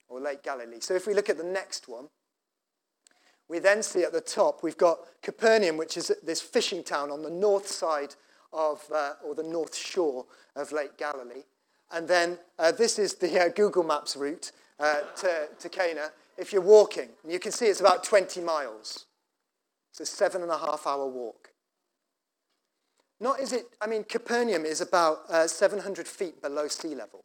or 0.10 0.20
Lake 0.20 0.44
Galilee. 0.44 0.80
So 0.80 0.94
if 0.94 1.08
we 1.08 1.14
look 1.14 1.30
at 1.30 1.38
the 1.38 1.44
next 1.44 1.88
one, 1.88 2.10
we 3.48 3.60
then 3.60 3.84
see 3.84 4.04
at 4.04 4.12
the 4.12 4.22
top, 4.22 4.64
we've 4.64 4.78
got 4.78 5.00
Capernaum, 5.22 5.78
which 5.78 5.98
is 5.98 6.12
this 6.24 6.42
fishing 6.42 6.84
town 6.84 7.12
on 7.12 7.22
the 7.22 7.30
north 7.30 7.68
side 7.68 8.16
of, 8.52 8.84
uh, 8.94 9.14
or 9.24 9.36
the 9.36 9.44
north 9.44 9.76
shore 9.76 10.26
of 10.56 10.72
Lake 10.72 10.98
Galilee. 10.98 11.44
And 11.92 12.08
then 12.08 12.40
uh, 12.58 12.72
this 12.72 12.98
is 12.98 13.16
the 13.16 13.40
uh, 13.40 13.50
Google 13.50 13.84
Maps 13.84 14.16
route. 14.16 14.52
uh, 14.80 15.02
to, 15.16 15.48
to 15.60 15.70
Cana, 15.70 16.12
if 16.38 16.52
you're 16.52 16.62
walking, 16.62 17.10
you 17.28 17.40
can 17.40 17.52
see 17.52 17.68
it's 17.68 17.80
about 17.80 18.04
20 18.04 18.42
miles. 18.42 19.06
It's 19.92 20.02
a 20.02 20.06
seven 20.06 20.42
and 20.42 20.52
a 20.52 20.58
half 20.58 20.86
hour 20.86 21.08
walk. 21.08 21.50
Not 23.20 23.40
is 23.40 23.54
it, 23.54 23.68
I 23.80 23.88
mean, 23.88 24.04
Capernaum 24.04 24.66
is 24.66 24.82
about 24.82 25.20
uh, 25.30 25.48
700 25.48 26.08
feet 26.08 26.42
below 26.42 26.68
sea 26.68 26.96
level. 26.96 27.24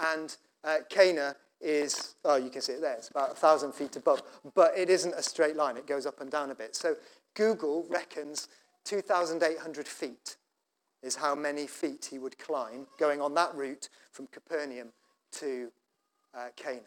And 0.00 0.36
uh, 0.64 0.78
Cana 0.88 1.36
is, 1.60 2.14
oh, 2.24 2.36
you 2.36 2.50
can 2.50 2.62
see 2.62 2.72
it 2.72 2.80
there, 2.80 2.94
it's 2.94 3.10
about 3.10 3.28
1,000 3.28 3.72
feet 3.72 3.96
above. 3.96 4.22
But 4.54 4.72
it 4.76 4.88
isn't 4.88 5.14
a 5.14 5.22
straight 5.22 5.56
line, 5.56 5.76
it 5.76 5.86
goes 5.86 6.06
up 6.06 6.20
and 6.20 6.30
down 6.30 6.50
a 6.50 6.54
bit. 6.54 6.74
So 6.74 6.96
Google 7.34 7.86
reckons 7.88 8.48
2,800 8.84 9.86
feet 9.86 10.36
is 11.02 11.16
how 11.16 11.34
many 11.34 11.66
feet 11.66 12.08
he 12.10 12.18
would 12.18 12.38
climb 12.38 12.86
going 12.98 13.20
on 13.20 13.34
that 13.34 13.54
route 13.54 13.88
from 14.12 14.26
Capernaum 14.28 14.88
to 15.32 15.70
uh, 16.34 16.48
Cana. 16.56 16.80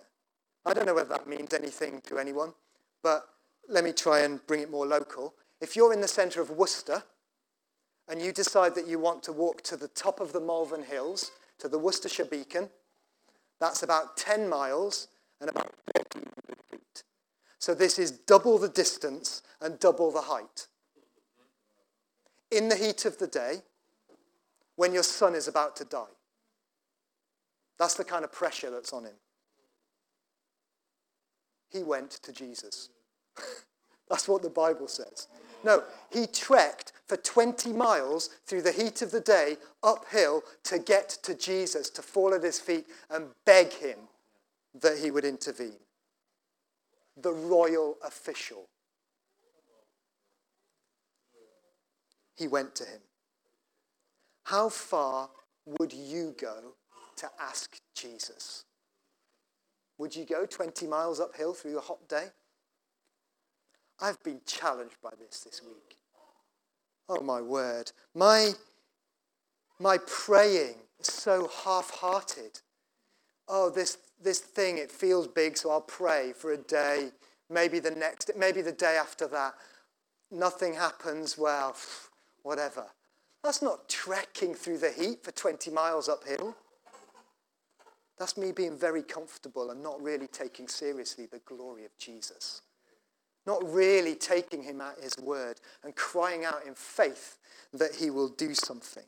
I 0.65 0.73
don't 0.73 0.85
know 0.85 0.93
whether 0.93 1.09
that 1.09 1.27
means 1.27 1.53
anything 1.53 2.01
to 2.07 2.17
anyone, 2.17 2.53
but 3.01 3.27
let 3.67 3.83
me 3.83 3.91
try 3.91 4.21
and 4.21 4.45
bring 4.47 4.61
it 4.61 4.71
more 4.71 4.85
local. 4.85 5.33
If 5.61 5.75
you're 5.75 5.93
in 5.93 6.01
the 6.01 6.07
centre 6.07 6.41
of 6.41 6.49
Worcester 6.49 7.03
and 8.07 8.21
you 8.21 8.31
decide 8.31 8.75
that 8.75 8.87
you 8.87 8.99
want 8.99 9.23
to 9.23 9.33
walk 9.33 9.61
to 9.63 9.77
the 9.77 9.87
top 9.87 10.19
of 10.19 10.33
the 10.33 10.39
Malvern 10.39 10.83
Hills, 10.83 11.31
to 11.59 11.67
the 11.67 11.79
Worcestershire 11.79 12.25
Beacon, 12.25 12.69
that's 13.59 13.83
about 13.83 14.17
10 14.17 14.49
miles 14.49 15.07
and 15.39 15.49
about 15.49 15.73
1,300 15.95 16.57
feet. 16.69 17.03
So 17.59 17.73
this 17.73 17.97
is 17.97 18.11
double 18.11 18.57
the 18.57 18.69
distance 18.69 19.41
and 19.61 19.79
double 19.79 20.11
the 20.11 20.21
height. 20.21 20.67
In 22.51 22.69
the 22.69 22.75
heat 22.75 23.05
of 23.05 23.17
the 23.17 23.27
day, 23.27 23.63
when 24.75 24.93
your 24.93 25.03
son 25.03 25.35
is 25.35 25.47
about 25.47 25.75
to 25.77 25.85
die. 25.85 26.03
That's 27.77 27.95
the 27.95 28.03
kind 28.03 28.23
of 28.23 28.31
pressure 28.31 28.69
that's 28.69 28.93
on 28.93 29.05
him. 29.05 29.15
He 31.69 31.83
went 31.83 32.11
to 32.11 32.31
Jesus. 32.31 32.89
that's 34.09 34.27
what 34.27 34.41
the 34.41 34.49
Bible 34.49 34.87
says. 34.87 35.27
No, 35.63 35.83
he 36.11 36.27
trekked 36.27 36.91
for 37.07 37.17
20 37.17 37.71
miles 37.73 38.29
through 38.45 38.61
the 38.63 38.71
heat 38.71 39.01
of 39.01 39.11
the 39.11 39.21
day 39.21 39.57
uphill 39.81 40.43
to 40.63 40.79
get 40.79 41.09
to 41.23 41.35
Jesus, 41.35 41.89
to 41.91 42.01
fall 42.01 42.33
at 42.33 42.43
his 42.43 42.59
feet 42.59 42.85
and 43.09 43.27
beg 43.45 43.71
him 43.73 43.97
that 44.81 44.97
he 44.97 45.11
would 45.11 45.25
intervene. 45.25 45.79
The 47.15 47.31
royal 47.31 47.97
official. 48.03 48.67
He 52.35 52.47
went 52.47 52.75
to 52.75 52.85
him. 52.85 53.01
How 54.45 54.69
far 54.69 55.29
would 55.79 55.93
you 55.93 56.35
go 56.39 56.73
to 57.17 57.29
ask 57.39 57.79
Jesus? 57.95 58.65
Would 59.97 60.15
you 60.15 60.25
go 60.25 60.45
20 60.45 60.87
miles 60.87 61.19
uphill 61.19 61.53
through 61.53 61.77
a 61.77 61.81
hot 61.81 62.09
day? 62.09 62.27
I've 64.03 64.21
been 64.21 64.41
challenged 64.45 64.97
by 65.01 65.11
this 65.17 65.39
this 65.39 65.61
week. 65.63 65.95
Oh 67.07 67.21
my 67.21 67.39
word. 67.39 67.89
My, 68.13 68.49
my 69.79 69.97
praying 70.05 70.75
is 70.99 71.07
so 71.07 71.49
half 71.63 71.89
hearted. 71.89 72.59
Oh, 73.47 73.69
this, 73.69 73.97
this 74.21 74.39
thing, 74.39 74.77
it 74.77 74.91
feels 74.91 75.29
big, 75.29 75.55
so 75.55 75.71
I'll 75.71 75.79
pray 75.79 76.33
for 76.35 76.51
a 76.51 76.57
day, 76.57 77.11
maybe 77.49 77.79
the 77.79 77.91
next, 77.91 78.29
maybe 78.37 78.61
the 78.61 78.73
day 78.73 78.97
after 78.99 79.25
that. 79.27 79.53
Nothing 80.29 80.73
happens, 80.73 81.37
well, 81.37 81.73
whatever. 82.43 82.87
That's 83.41 83.61
not 83.61 83.87
trekking 83.87 84.53
through 84.53 84.79
the 84.79 84.91
heat 84.91 85.23
for 85.23 85.31
20 85.31 85.71
miles 85.71 86.09
uphill. 86.09 86.57
That's 88.19 88.35
me 88.35 88.51
being 88.51 88.77
very 88.77 89.01
comfortable 89.01 89.71
and 89.71 89.81
not 89.81 90.01
really 90.01 90.27
taking 90.27 90.67
seriously 90.67 91.25
the 91.25 91.39
glory 91.45 91.85
of 91.85 91.97
Jesus. 91.97 92.62
Not 93.45 93.61
really 93.73 94.15
taking 94.15 94.63
him 94.63 94.79
at 94.79 94.99
his 95.01 95.17
word 95.17 95.59
and 95.83 95.95
crying 95.95 96.45
out 96.45 96.65
in 96.65 96.75
faith 96.75 97.37
that 97.73 97.95
he 97.95 98.09
will 98.09 98.29
do 98.29 98.53
something. 98.53 99.03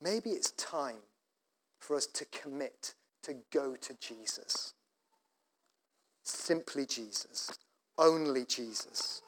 Maybe 0.00 0.30
it's 0.30 0.52
time 0.52 0.98
for 1.80 1.96
us 1.96 2.06
to 2.06 2.24
commit 2.26 2.94
to 3.22 3.36
go 3.52 3.74
to 3.74 3.94
Jesus. 4.00 4.74
Simply 6.22 6.86
Jesus. 6.86 7.50
Only 7.98 8.44
Jesus. 8.44 9.22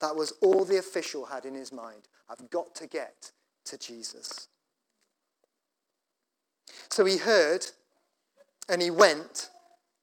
That 0.00 0.16
was 0.16 0.32
all 0.42 0.64
the 0.64 0.78
official 0.78 1.26
had 1.26 1.44
in 1.44 1.54
his 1.54 1.72
mind. 1.72 2.08
I've 2.28 2.50
got 2.50 2.74
to 2.76 2.86
get 2.86 3.32
to 3.66 3.78
Jesus. 3.78 4.48
So 6.90 7.04
he 7.04 7.16
heard 7.18 7.66
and 8.68 8.82
he 8.82 8.90
went, 8.90 9.50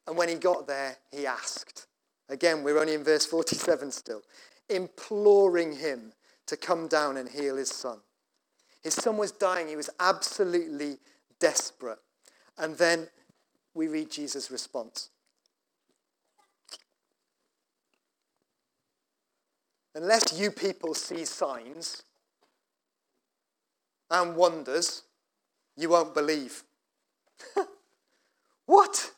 and 0.07 0.17
when 0.17 0.29
he 0.29 0.35
got 0.35 0.67
there, 0.67 0.97
he 1.11 1.25
asked. 1.25 1.87
Again, 2.29 2.63
we're 2.63 2.79
only 2.79 2.93
in 2.93 3.03
verse 3.03 3.25
47 3.25 3.91
still. 3.91 4.21
Imploring 4.69 5.77
him 5.77 6.13
to 6.47 6.57
come 6.57 6.87
down 6.87 7.17
and 7.17 7.29
heal 7.29 7.57
his 7.57 7.69
son. 7.69 7.99
His 8.81 8.93
son 8.93 9.17
was 9.17 9.31
dying. 9.31 9.67
He 9.67 9.75
was 9.75 9.89
absolutely 9.99 10.97
desperate. 11.39 11.99
And 12.57 12.75
then 12.77 13.07
we 13.73 13.87
read 13.87 14.11
Jesus' 14.11 14.49
response. 14.49 15.09
Unless 19.93 20.37
you 20.37 20.51
people 20.51 20.93
see 20.93 21.25
signs, 21.25 22.03
and 24.09 24.35
wonders, 24.35 25.03
you 25.75 25.89
won't 25.89 26.13
believe. 26.13 26.63
what? 28.65 29.11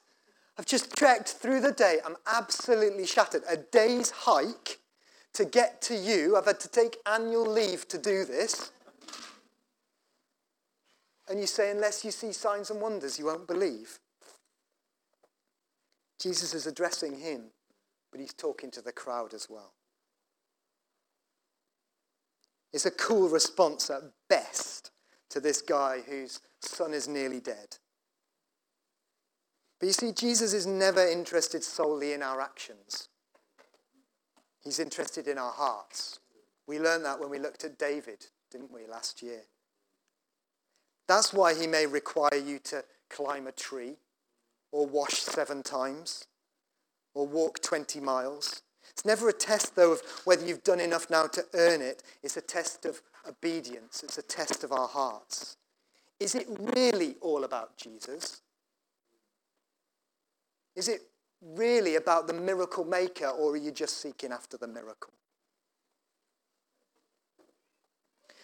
I've 0.58 0.65
just 0.65 0.96
trekked 0.96 1.30
through 1.30 1.62
the 1.62 1.72
day. 1.72 2.00
I'm 2.04 2.15
absolutely 2.26 3.06
shattered. 3.06 3.43
A 3.48 3.58
day's 3.58 4.10
hike 4.10 4.80
to 5.34 5.46
get 5.46 5.82
to 5.84 5.96
you. 5.96 6.36
I've 6.36 6.46
had 6.46 6.60
to 6.62 6.67
take 6.67 6.98
annual 7.06 7.46
leave 7.46 7.88
to 7.89 7.98
do 7.98 8.26
this. 8.26 8.72
And 11.30 11.39
you 11.39 11.46
say, 11.46 11.70
unless 11.72 12.04
you 12.04 12.12
see 12.12 12.32
signs 12.32 12.72
and 12.72 12.82
wonders, 12.82 13.20
you 13.20 13.26
won't 13.26 13.48
believe. 13.48 14.00
Jesus 16.20 16.54
is 16.54 16.65
addressing 16.65 17.20
him, 17.20 17.52
but 18.12 18.20
he's 18.20 18.34
talking 18.34 18.72
to 18.72 18.82
the 18.82 18.91
crowd 18.91 19.34
as 19.34 19.48
well. 19.50 19.74
It's 22.74 22.86
a 22.86 22.91
cool 22.91 23.30
response 23.30 23.89
at 23.89 24.02
best 24.30 24.91
to 25.30 25.39
this 25.39 25.62
guy 25.62 26.00
whose 26.08 26.39
son 26.62 26.93
is 26.93 27.08
nearly 27.08 27.39
dead. 27.39 27.78
But 29.79 29.87
you 29.87 29.93
see, 29.93 30.11
Jesus 30.11 30.53
is 30.53 30.65
never 30.65 31.05
interested 31.05 31.63
solely 31.63 32.13
in 32.13 32.23
our 32.23 32.41
actions. 32.41 33.09
He's 34.63 34.79
interested 34.79 35.27
in 35.27 35.37
our 35.37 35.51
hearts. 35.51 36.19
We 36.65 36.79
learned 36.79 37.05
that 37.05 37.19
when 37.19 37.29
we 37.29 37.39
looked 37.39 37.63
at 37.63 37.77
David, 37.77 38.25
didn't 38.51 38.71
we, 38.71 38.87
last 38.87 39.21
year? 39.21 39.41
That's 41.07 41.31
why 41.31 41.53
he 41.53 41.67
may 41.67 41.85
require 41.85 42.35
you 42.35 42.59
to 42.65 42.83
climb 43.09 43.47
a 43.47 43.51
tree 43.51 43.95
or 44.71 44.85
wash 44.85 45.13
seven 45.13 45.63
times 45.63 46.25
or 47.13 47.25
walk 47.25 47.61
20 47.61 47.99
miles. 47.99 48.61
It's 48.89 49.05
never 49.05 49.29
a 49.29 49.33
test, 49.33 49.75
though, 49.75 49.93
of 49.93 50.01
whether 50.25 50.45
you've 50.45 50.63
done 50.63 50.79
enough 50.79 51.09
now 51.09 51.27
to 51.27 51.45
earn 51.53 51.81
it. 51.81 52.03
It's 52.23 52.35
a 52.35 52.41
test 52.41 52.85
of 52.85 53.01
obedience. 53.27 54.03
It's 54.03 54.17
a 54.17 54.21
test 54.21 54.63
of 54.63 54.71
our 54.71 54.87
hearts. 54.87 55.57
Is 56.19 56.35
it 56.35 56.47
really 56.49 57.15
all 57.21 57.43
about 57.43 57.77
Jesus? 57.77 58.41
Is 60.77 60.87
it 60.87 61.01
really 61.41 61.95
about 61.95 62.27
the 62.27 62.33
miracle 62.33 62.85
maker, 62.85 63.27
or 63.27 63.53
are 63.53 63.57
you 63.57 63.71
just 63.71 63.99
seeking 63.99 64.31
after 64.31 64.57
the 64.57 64.67
miracle? 64.67 65.11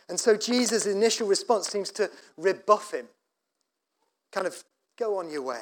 And 0.09 0.19
so 0.19 0.35
Jesus' 0.35 0.87
initial 0.87 1.27
response 1.27 1.67
seems 1.67 1.91
to 1.91 2.09
rebuff 2.35 2.91
him. 2.91 3.05
Kind 4.31 4.47
of, 4.47 4.63
go 4.97 5.19
on 5.19 5.29
your 5.29 5.43
way. 5.43 5.61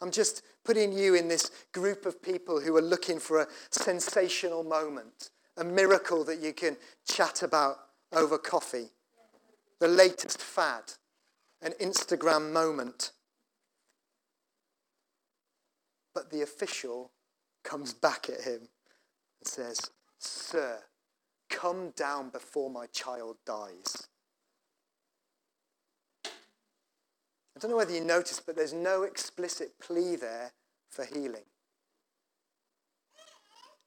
I'm 0.00 0.12
just 0.12 0.42
putting 0.64 0.92
you 0.92 1.16
in 1.16 1.26
this 1.26 1.50
group 1.72 2.06
of 2.06 2.22
people 2.22 2.60
who 2.60 2.76
are 2.76 2.82
looking 2.82 3.18
for 3.18 3.40
a 3.40 3.48
sensational 3.70 4.62
moment, 4.62 5.30
a 5.56 5.64
miracle 5.64 6.24
that 6.24 6.40
you 6.40 6.52
can 6.52 6.76
chat 7.06 7.42
about 7.42 7.76
over 8.12 8.38
coffee, 8.38 8.90
the 9.80 9.88
latest 9.88 10.40
fad, 10.40 10.84
an 11.60 11.72
Instagram 11.80 12.52
moment. 12.52 13.10
But 16.14 16.30
the 16.30 16.42
official 16.42 17.12
comes 17.62 17.92
back 17.92 18.28
at 18.28 18.42
him 18.42 18.60
and 18.60 19.44
says, 19.44 19.90
Sir, 20.18 20.80
come 21.48 21.92
down 21.96 22.30
before 22.30 22.70
my 22.70 22.86
child 22.86 23.36
dies. 23.46 24.08
I 26.24 27.58
don't 27.60 27.70
know 27.70 27.76
whether 27.76 27.94
you 27.94 28.04
noticed, 28.04 28.46
but 28.46 28.56
there's 28.56 28.72
no 28.72 29.02
explicit 29.02 29.78
plea 29.80 30.16
there 30.16 30.52
for 30.88 31.04
healing. 31.04 31.44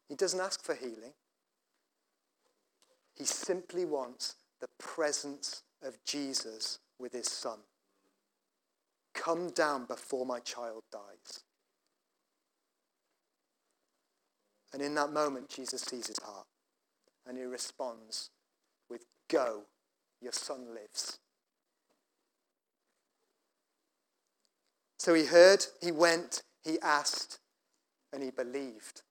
He 0.08 0.16
doesn't 0.16 0.40
ask 0.40 0.64
for 0.64 0.76
healing. 0.76 1.14
He 3.16 3.26
simply 3.26 3.86
wants 3.86 4.36
the 4.62 4.68
presence 4.78 5.64
of 5.82 5.98
Jesus 6.06 6.80
with 7.00 7.14
his 7.14 7.28
son. 7.28 7.60
Come 9.14 9.50
down 9.50 9.86
before 9.86 10.26
my 10.26 10.40
child 10.40 10.84
dies. 10.92 11.44
And 14.74 14.82
in 14.82 14.96
that 14.96 15.14
moment, 15.14 15.50
Jesus 15.50 15.82
sees 15.82 16.08
his 16.08 16.20
heart 16.24 16.48
and 17.28 17.38
he 17.38 17.44
responds 17.44 18.32
with, 18.90 19.06
Go, 19.30 19.64
your 20.22 20.32
son 20.32 20.74
lives. 20.74 21.20
So 24.98 25.14
he 25.14 25.26
heard, 25.26 25.66
he 25.82 25.92
went, 25.92 26.42
he 26.64 26.80
asked, 26.82 27.40
and 28.12 28.24
he 28.24 28.32
believed. 28.32 29.04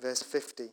Verse 0.00 0.22
50. 0.22 0.70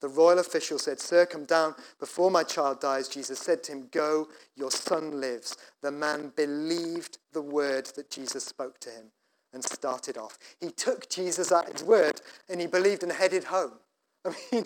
The 0.00 0.08
royal 0.08 0.38
official 0.38 0.78
said, 0.78 1.00
Sir, 1.00 1.26
come 1.26 1.44
down 1.44 1.74
before 2.00 2.30
my 2.30 2.42
child 2.42 2.80
dies. 2.80 3.08
Jesus 3.08 3.38
said 3.38 3.62
to 3.64 3.72
him, 3.72 3.88
Go, 3.92 4.28
your 4.56 4.70
son 4.70 5.20
lives. 5.20 5.56
The 5.80 5.92
man 5.92 6.32
believed 6.34 7.18
the 7.32 7.42
word 7.42 7.86
that 7.96 8.10
Jesus 8.10 8.44
spoke 8.44 8.80
to 8.80 8.90
him 8.90 9.12
and 9.52 9.62
started 9.62 10.16
off. 10.16 10.38
He 10.60 10.70
took 10.70 11.08
Jesus 11.08 11.52
at 11.52 11.70
his 11.70 11.84
word 11.84 12.20
and 12.48 12.60
he 12.60 12.66
believed 12.66 13.02
and 13.02 13.12
headed 13.12 13.44
home. 13.44 13.72
I 14.24 14.34
mean, 14.50 14.64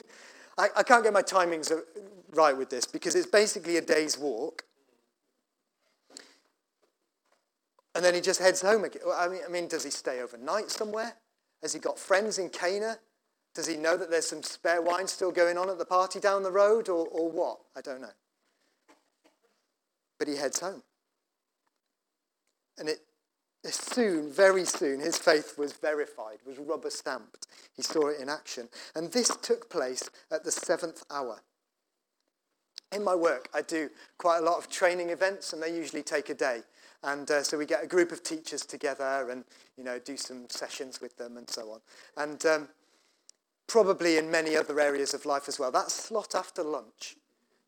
I, 0.59 0.68
I 0.77 0.83
can't 0.83 1.03
get 1.03 1.12
my 1.12 1.22
timings 1.22 1.72
right 2.33 2.57
with 2.57 2.70
this 2.70 2.87
because 2.87 3.14
it's 3.14 3.27
basically 3.27 3.77
a 3.77 3.81
day's 3.81 4.18
walk. 4.18 4.64
And 7.94 8.05
then 8.05 8.14
he 8.14 8.20
just 8.20 8.40
heads 8.40 8.61
home 8.61 8.85
again. 8.85 9.03
I 9.14 9.29
mean, 9.29 9.40
I 9.46 9.51
mean, 9.51 9.68
does 9.68 9.83
he 9.83 9.90
stay 9.90 10.20
overnight 10.20 10.70
somewhere? 10.70 11.14
Has 11.62 11.72
he 11.72 11.79
got 11.79 11.99
friends 11.99 12.38
in 12.38 12.51
Cana? 12.51 12.99
Does 13.55 13.66
he 13.66 13.77
know 13.77 13.96
that 13.96 14.11
there's 14.11 14.29
some 14.29 14.42
spare 14.42 14.83
wine 14.83 15.07
still 15.09 15.33
going 15.33 15.57
on 15.57 15.70
at 15.70 15.79
the 15.79 15.87
party 15.87 16.20
down 16.20 16.42
the 16.42 16.53
road 16.53 16.90
or, 16.90 17.07
or 17.07 17.31
what? 17.31 17.59
I 17.75 17.81
don't 17.81 18.03
know. 18.03 18.12
But 20.18 20.29
he 20.29 20.37
heads 20.37 20.61
home. 20.61 20.83
And 22.79 22.90
it 22.90 23.01
soon, 23.75 24.31
very 24.31 24.65
soon, 24.65 25.01
his 25.01 25.19
faith 25.19 25.59
was 25.59 25.73
verified, 25.73 26.39
was 26.47 26.59
rubber 26.59 26.91
stamped. 26.91 27.47
He 27.75 27.83
saw 27.83 28.09
it 28.09 28.21
in 28.21 28.29
action. 28.29 28.69
And 28.95 29.11
this 29.11 29.37
took 29.43 29.69
place 29.69 30.09
at 30.31 30.45
the 30.45 30.53
seventh 30.53 31.03
hour. 31.11 31.41
In 32.93 33.03
my 33.03 33.15
work, 33.15 33.49
I 33.53 33.63
do 33.63 33.91
quite 34.19 34.39
a 34.39 34.43
lot 34.43 34.59
of 34.59 34.69
training 34.69 35.11
events, 35.11 35.53
and 35.53 35.63
they 35.63 35.75
usually 35.75 36.03
take 36.03 36.29
a 36.29 36.35
day. 36.35 36.61
And 37.03 37.31
uh, 37.31 37.43
so 37.43 37.59
we 37.59 37.67
get 37.67 37.83
a 37.83 37.87
group 37.87 38.13
of 38.13 38.23
teachers 38.23 38.65
together 38.65 39.29
and, 39.31 39.45
you 39.77 39.85
know, 39.85 39.99
do 39.99 40.17
some 40.17 40.47
sessions 40.49 41.01
with 41.01 41.17
them 41.17 41.37
and 41.37 41.49
so 41.49 41.71
on. 41.73 41.81
And 42.17 42.45
um, 42.47 42.69
probably 43.67 44.19
in 44.19 44.31
many 44.31 44.57
other 44.57 44.79
areas 44.81 45.15
of 45.15 45.27
life 45.27 45.49
as 45.49 45.59
well, 45.59 45.71
that 45.73 45.91
slot 45.91 46.35
after 46.35 46.63
lunch, 46.63 47.17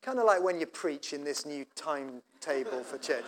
kind 0.03 0.19
of 0.19 0.25
like 0.25 0.43
when 0.43 0.61
you 0.61 0.67
preach 0.67 1.13
in 1.13 1.25
this 1.25 1.45
new 1.45 1.67
timetable 1.75 2.83
for 2.83 2.99
church. 2.99 3.25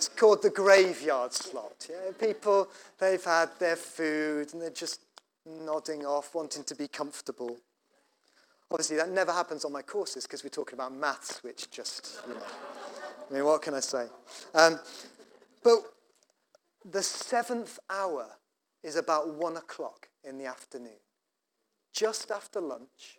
It's 0.00 0.08
called 0.08 0.40
the 0.40 0.48
graveyard 0.48 1.34
slot. 1.34 1.86
Yeah? 1.90 2.12
People, 2.18 2.70
they've 2.98 3.22
had 3.22 3.50
their 3.58 3.76
food 3.76 4.50
and 4.54 4.62
they're 4.62 4.70
just 4.70 5.02
nodding 5.44 6.06
off, 6.06 6.34
wanting 6.34 6.64
to 6.64 6.74
be 6.74 6.88
comfortable. 6.88 7.58
Obviously, 8.70 8.96
that 8.96 9.10
never 9.10 9.30
happens 9.30 9.62
on 9.62 9.72
my 9.72 9.82
courses 9.82 10.22
because 10.22 10.42
we're 10.42 10.48
talking 10.48 10.78
about 10.78 10.94
maths, 10.94 11.44
which 11.44 11.70
just, 11.70 12.22
you 12.26 12.32
know. 12.32 12.40
I 13.30 13.34
mean, 13.34 13.44
what 13.44 13.60
can 13.60 13.74
I 13.74 13.80
say? 13.80 14.06
Um, 14.54 14.80
but 15.62 15.80
the 16.82 17.02
seventh 17.02 17.78
hour 17.90 18.26
is 18.82 18.96
about 18.96 19.34
one 19.34 19.58
o'clock 19.58 20.08
in 20.24 20.38
the 20.38 20.46
afternoon, 20.46 21.02
just 21.92 22.30
after 22.30 22.58
lunch, 22.58 23.18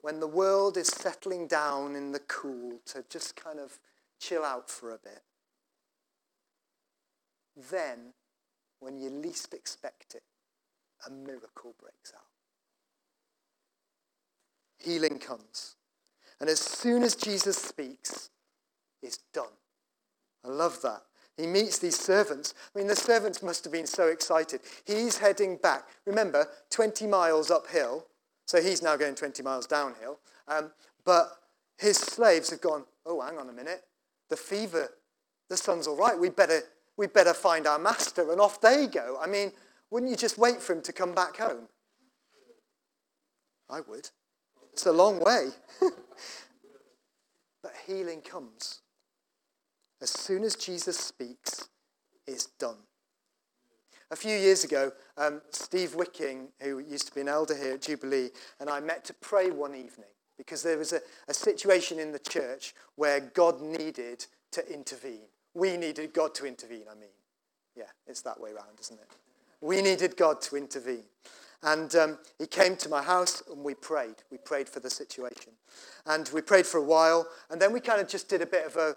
when 0.00 0.18
the 0.18 0.26
world 0.26 0.76
is 0.76 0.88
settling 0.88 1.46
down 1.46 1.94
in 1.94 2.10
the 2.10 2.18
cool 2.18 2.80
to 2.86 3.04
just 3.08 3.36
kind 3.36 3.60
of 3.60 3.78
chill 4.18 4.42
out 4.42 4.68
for 4.68 4.90
a 4.90 4.98
bit. 4.98 5.22
Then, 7.70 8.12
when 8.80 8.98
you 8.98 9.10
least 9.10 9.54
expect 9.54 10.14
it, 10.14 10.22
a 11.06 11.10
miracle 11.10 11.74
breaks 11.80 12.12
out. 12.14 12.22
Healing 14.78 15.18
comes. 15.18 15.76
And 16.40 16.50
as 16.50 16.60
soon 16.60 17.02
as 17.02 17.14
Jesus 17.14 17.56
speaks, 17.56 18.30
it's 19.02 19.18
done. 19.32 19.46
I 20.44 20.48
love 20.48 20.80
that. 20.82 21.02
He 21.36 21.46
meets 21.46 21.78
these 21.78 21.98
servants. 21.98 22.54
I 22.74 22.78
mean, 22.78 22.88
the 22.88 22.96
servants 22.96 23.42
must 23.42 23.64
have 23.64 23.72
been 23.72 23.86
so 23.86 24.08
excited. 24.08 24.60
He's 24.84 25.18
heading 25.18 25.56
back. 25.56 25.84
Remember, 26.06 26.46
20 26.70 27.06
miles 27.06 27.50
uphill, 27.50 28.06
so 28.46 28.62
he's 28.62 28.82
now 28.82 28.96
going 28.96 29.14
20 29.14 29.42
miles 29.42 29.66
downhill. 29.66 30.18
Um, 30.48 30.72
but 31.04 31.32
his 31.78 31.96
slaves 31.98 32.50
have 32.50 32.60
gone, 32.60 32.84
oh, 33.04 33.20
hang 33.20 33.38
on 33.38 33.48
a 33.48 33.52
minute. 33.52 33.82
The 34.30 34.36
fever, 34.36 34.88
the 35.50 35.56
son's 35.56 35.86
all 35.86 35.96
right. 35.96 36.18
We 36.18 36.30
better, 36.30 36.60
we 36.96 37.06
better 37.06 37.34
find 37.34 37.66
our 37.66 37.78
master. 37.78 38.30
And 38.30 38.40
off 38.40 38.60
they 38.60 38.86
go. 38.86 39.18
I 39.20 39.26
mean, 39.26 39.52
wouldn't 39.90 40.10
you 40.10 40.16
just 40.16 40.38
wait 40.38 40.60
for 40.60 40.74
him 40.74 40.82
to 40.82 40.92
come 40.92 41.14
back 41.14 41.36
home? 41.36 41.68
I 43.68 43.80
would. 43.80 44.08
It's 44.72 44.86
a 44.86 44.92
long 44.92 45.20
way. 45.20 45.48
but 47.62 47.72
healing 47.86 48.20
comes. 48.20 48.80
As 50.00 50.10
soon 50.10 50.44
as 50.44 50.54
Jesus 50.54 50.98
speaks, 50.98 51.68
it's 52.26 52.46
done. 52.46 52.76
A 54.10 54.16
few 54.16 54.36
years 54.36 54.62
ago, 54.62 54.92
um, 55.16 55.40
Steve 55.50 55.94
Wicking, 55.94 56.48
who 56.60 56.78
used 56.78 57.08
to 57.08 57.14
be 57.14 57.22
an 57.22 57.28
elder 57.28 57.56
here 57.56 57.72
at 57.72 57.82
Jubilee, 57.82 58.30
and 58.60 58.70
I 58.70 58.78
met 58.78 59.04
to 59.06 59.14
pray 59.14 59.50
one 59.50 59.74
evening 59.74 60.10
because 60.36 60.62
there 60.62 60.78
was 60.78 60.92
a, 60.92 61.00
a 61.26 61.34
situation 61.34 61.98
in 61.98 62.12
the 62.12 62.18
church 62.18 62.74
where 62.94 63.18
God 63.20 63.60
needed 63.60 64.26
to 64.52 64.72
intervene. 64.72 65.26
We 65.56 65.76
needed 65.76 66.12
God 66.12 66.34
to 66.34 66.46
intervene, 66.46 66.84
I 66.90 66.94
mean. 66.94 67.08
Yeah, 67.74 67.84
it's 68.06 68.20
that 68.22 68.38
way 68.38 68.50
around, 68.50 68.78
isn't 68.80 68.98
it? 68.98 69.08
We 69.60 69.80
needed 69.80 70.16
God 70.16 70.40
to 70.42 70.56
intervene. 70.56 71.04
And 71.62 71.94
um, 71.96 72.18
he 72.38 72.46
came 72.46 72.76
to 72.76 72.88
my 72.88 73.02
house 73.02 73.42
and 73.50 73.64
we 73.64 73.74
prayed. 73.74 74.16
We 74.30 74.36
prayed 74.36 74.68
for 74.68 74.80
the 74.80 74.90
situation. 74.90 75.52
And 76.04 76.28
we 76.34 76.42
prayed 76.42 76.66
for 76.66 76.78
a 76.78 76.84
while. 76.84 77.26
And 77.50 77.60
then 77.60 77.72
we 77.72 77.80
kind 77.80 78.00
of 78.00 78.08
just 78.08 78.28
did 78.28 78.42
a 78.42 78.46
bit 78.46 78.66
of 78.66 78.76
a, 78.76 78.96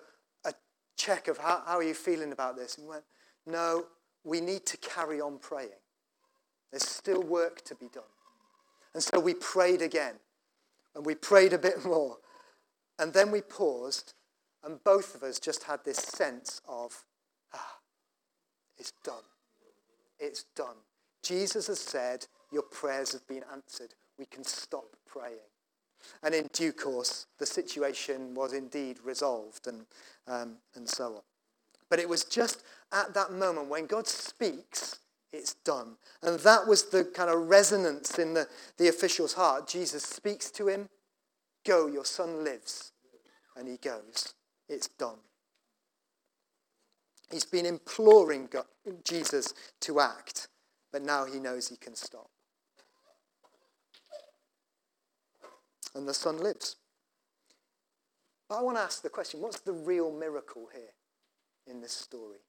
check 1.00 1.30
of 1.30 1.38
how, 1.38 1.64
how 1.66 1.78
are 1.78 1.84
you 1.84 1.94
feeling 1.94 2.34
about 2.34 2.58
this? 2.58 2.78
And 2.78 2.86
we 2.86 2.92
went, 2.92 3.04
no, 3.48 3.86
we 4.24 4.42
need 4.42 4.66
to 4.66 4.78
carry 4.78 5.22
on 5.22 5.40
praying. 5.40 5.70
There's 6.72 6.86
still 6.86 7.24
work 7.24 7.64
to 7.66 7.76
be 7.76 7.88
done. 7.88 8.04
And 8.94 9.02
so 9.02 9.20
we 9.20 9.34
prayed 9.34 9.82
again. 9.82 10.16
And 10.94 11.06
we 11.06 11.16
prayed 11.16 11.54
a 11.54 11.58
bit 11.58 11.86
more. 11.86 12.18
And 13.00 13.14
then 13.14 13.32
we 13.32 13.42
paused, 13.42 14.14
and 14.64 14.84
both 14.84 15.16
of 15.16 15.24
us 15.24 15.40
just 15.40 15.64
had 15.64 15.84
this 15.86 15.98
sense 15.98 16.62
of, 16.68 17.06
ah, 17.54 17.78
it's 18.78 18.94
done. 19.04 19.24
It's 20.20 20.44
done. 20.56 20.76
Jesus 21.24 21.68
has 21.68 21.80
said, 21.80 22.26
Your 22.52 22.64
prayers 22.64 23.14
have 23.14 23.28
been 23.28 23.44
answered. 23.52 23.94
We 24.18 24.26
can 24.26 24.44
stop 24.44 24.96
praying. 25.06 25.38
And 26.24 26.34
in 26.34 26.50
due 26.54 26.72
course, 26.72 27.28
the 27.38 27.46
situation 27.46 28.34
was 28.34 28.54
indeed 28.54 29.00
resolved 29.04 29.68
and, 29.68 29.86
um, 30.28 30.58
and 30.76 30.88
so 30.88 31.16
on. 31.16 31.22
But 31.90 32.00
it 32.00 32.08
was 32.08 32.24
just 32.24 32.64
at 32.92 33.14
that 33.14 33.32
moment 33.32 33.68
when 33.68 33.86
God 33.86 34.08
speaks, 34.08 35.00
it's 35.32 35.56
done. 35.56 35.98
And 36.24 36.40
that 36.40 36.68
was 36.68 36.86
the 36.86 37.04
kind 37.04 37.30
of 37.30 37.50
resonance 37.50 38.18
in 38.18 38.34
the, 38.34 38.48
the 38.78 38.88
official's 38.88 39.34
heart. 39.34 39.68
Jesus 39.68 40.04
speaks 40.04 40.52
to 40.52 40.68
him, 40.68 40.90
Go, 41.66 41.88
your 41.88 42.06
son 42.06 42.44
lives. 42.44 42.94
And 43.56 43.68
he 43.68 43.78
goes. 43.78 44.34
It's 44.70 44.88
done. 44.88 45.18
He's 47.32 47.46
been 47.46 47.66
imploring 47.66 48.48
God, 48.52 48.66
Jesus 49.04 49.54
to 49.82 50.00
act, 50.00 50.48
but 50.92 51.02
now 51.02 51.26
he 51.26 51.40
knows 51.40 51.68
he 51.68 51.76
can 51.76 51.96
stop. 51.96 52.30
and 55.96 56.08
the 56.08 56.14
son 56.14 56.38
lives. 56.38 56.76
But 58.48 58.60
I 58.60 58.62
want 58.62 58.78
to 58.78 58.82
ask 58.82 59.02
the 59.02 59.10
question 59.10 59.42
what's 59.42 59.60
the 59.60 59.74
real 59.74 60.12
miracle 60.12 60.70
here 60.74 60.94
in 61.68 61.82
this 61.82 61.92
story? 61.92 62.40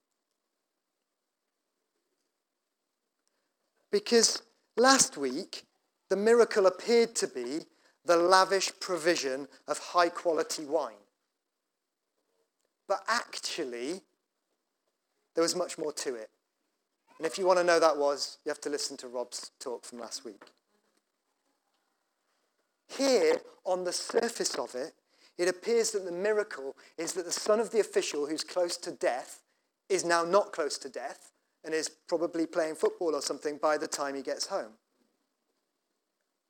Because 3.91 4.43
last 4.77 5.17
week, 5.17 5.65
the 6.09 6.17
miracle 6.17 6.67
appeared 6.67 7.15
to 7.17 7.27
be 7.27 7.61
the 8.05 8.17
lavish 8.17 8.73
provision 8.81 9.49
of 9.69 9.79
high 9.79 10.09
quality 10.09 10.65
wine. 10.65 10.95
But 12.91 13.05
actually, 13.07 14.03
there 15.37 15.43
was 15.43 15.55
much 15.55 15.79
more 15.79 15.93
to 15.93 16.17
it. 16.17 16.29
And 17.19 17.27
if 17.27 17.39
you 17.39 17.47
want 17.47 17.61
to 17.61 17.65
know 17.65 17.79
that 17.79 17.97
was, 17.97 18.39
you 18.45 18.51
have 18.51 18.61
to 18.63 18.69
listen 18.69 18.97
to 18.97 19.07
Rob's 19.07 19.53
talk 19.61 19.85
from 19.85 20.01
last 20.01 20.25
week. 20.25 20.43
Here, 22.89 23.41
on 23.65 23.85
the 23.85 23.93
surface 23.93 24.57
of 24.57 24.75
it, 24.75 24.95
it 25.39 25.47
appears 25.47 25.93
that 25.93 26.05
the 26.05 26.11
miracle 26.11 26.75
is 26.99 27.13
that 27.13 27.27
the 27.27 27.31
son 27.31 27.61
of 27.61 27.71
the 27.71 27.79
official 27.79 28.27
who's 28.27 28.43
close 28.43 28.77
to 28.79 28.91
death 28.91 29.45
is 29.89 30.05
now 30.05 30.25
not 30.25 30.51
close 30.51 30.77
to 30.79 30.89
death 30.89 31.31
and 31.65 31.73
is 31.73 31.89
probably 32.09 32.45
playing 32.45 32.75
football 32.75 33.15
or 33.15 33.23
something 33.23 33.57
by 33.63 33.79
the 33.79 33.87
time 33.87 34.17
he 34.17 34.23
gets 34.23 34.49
home. 34.49 34.73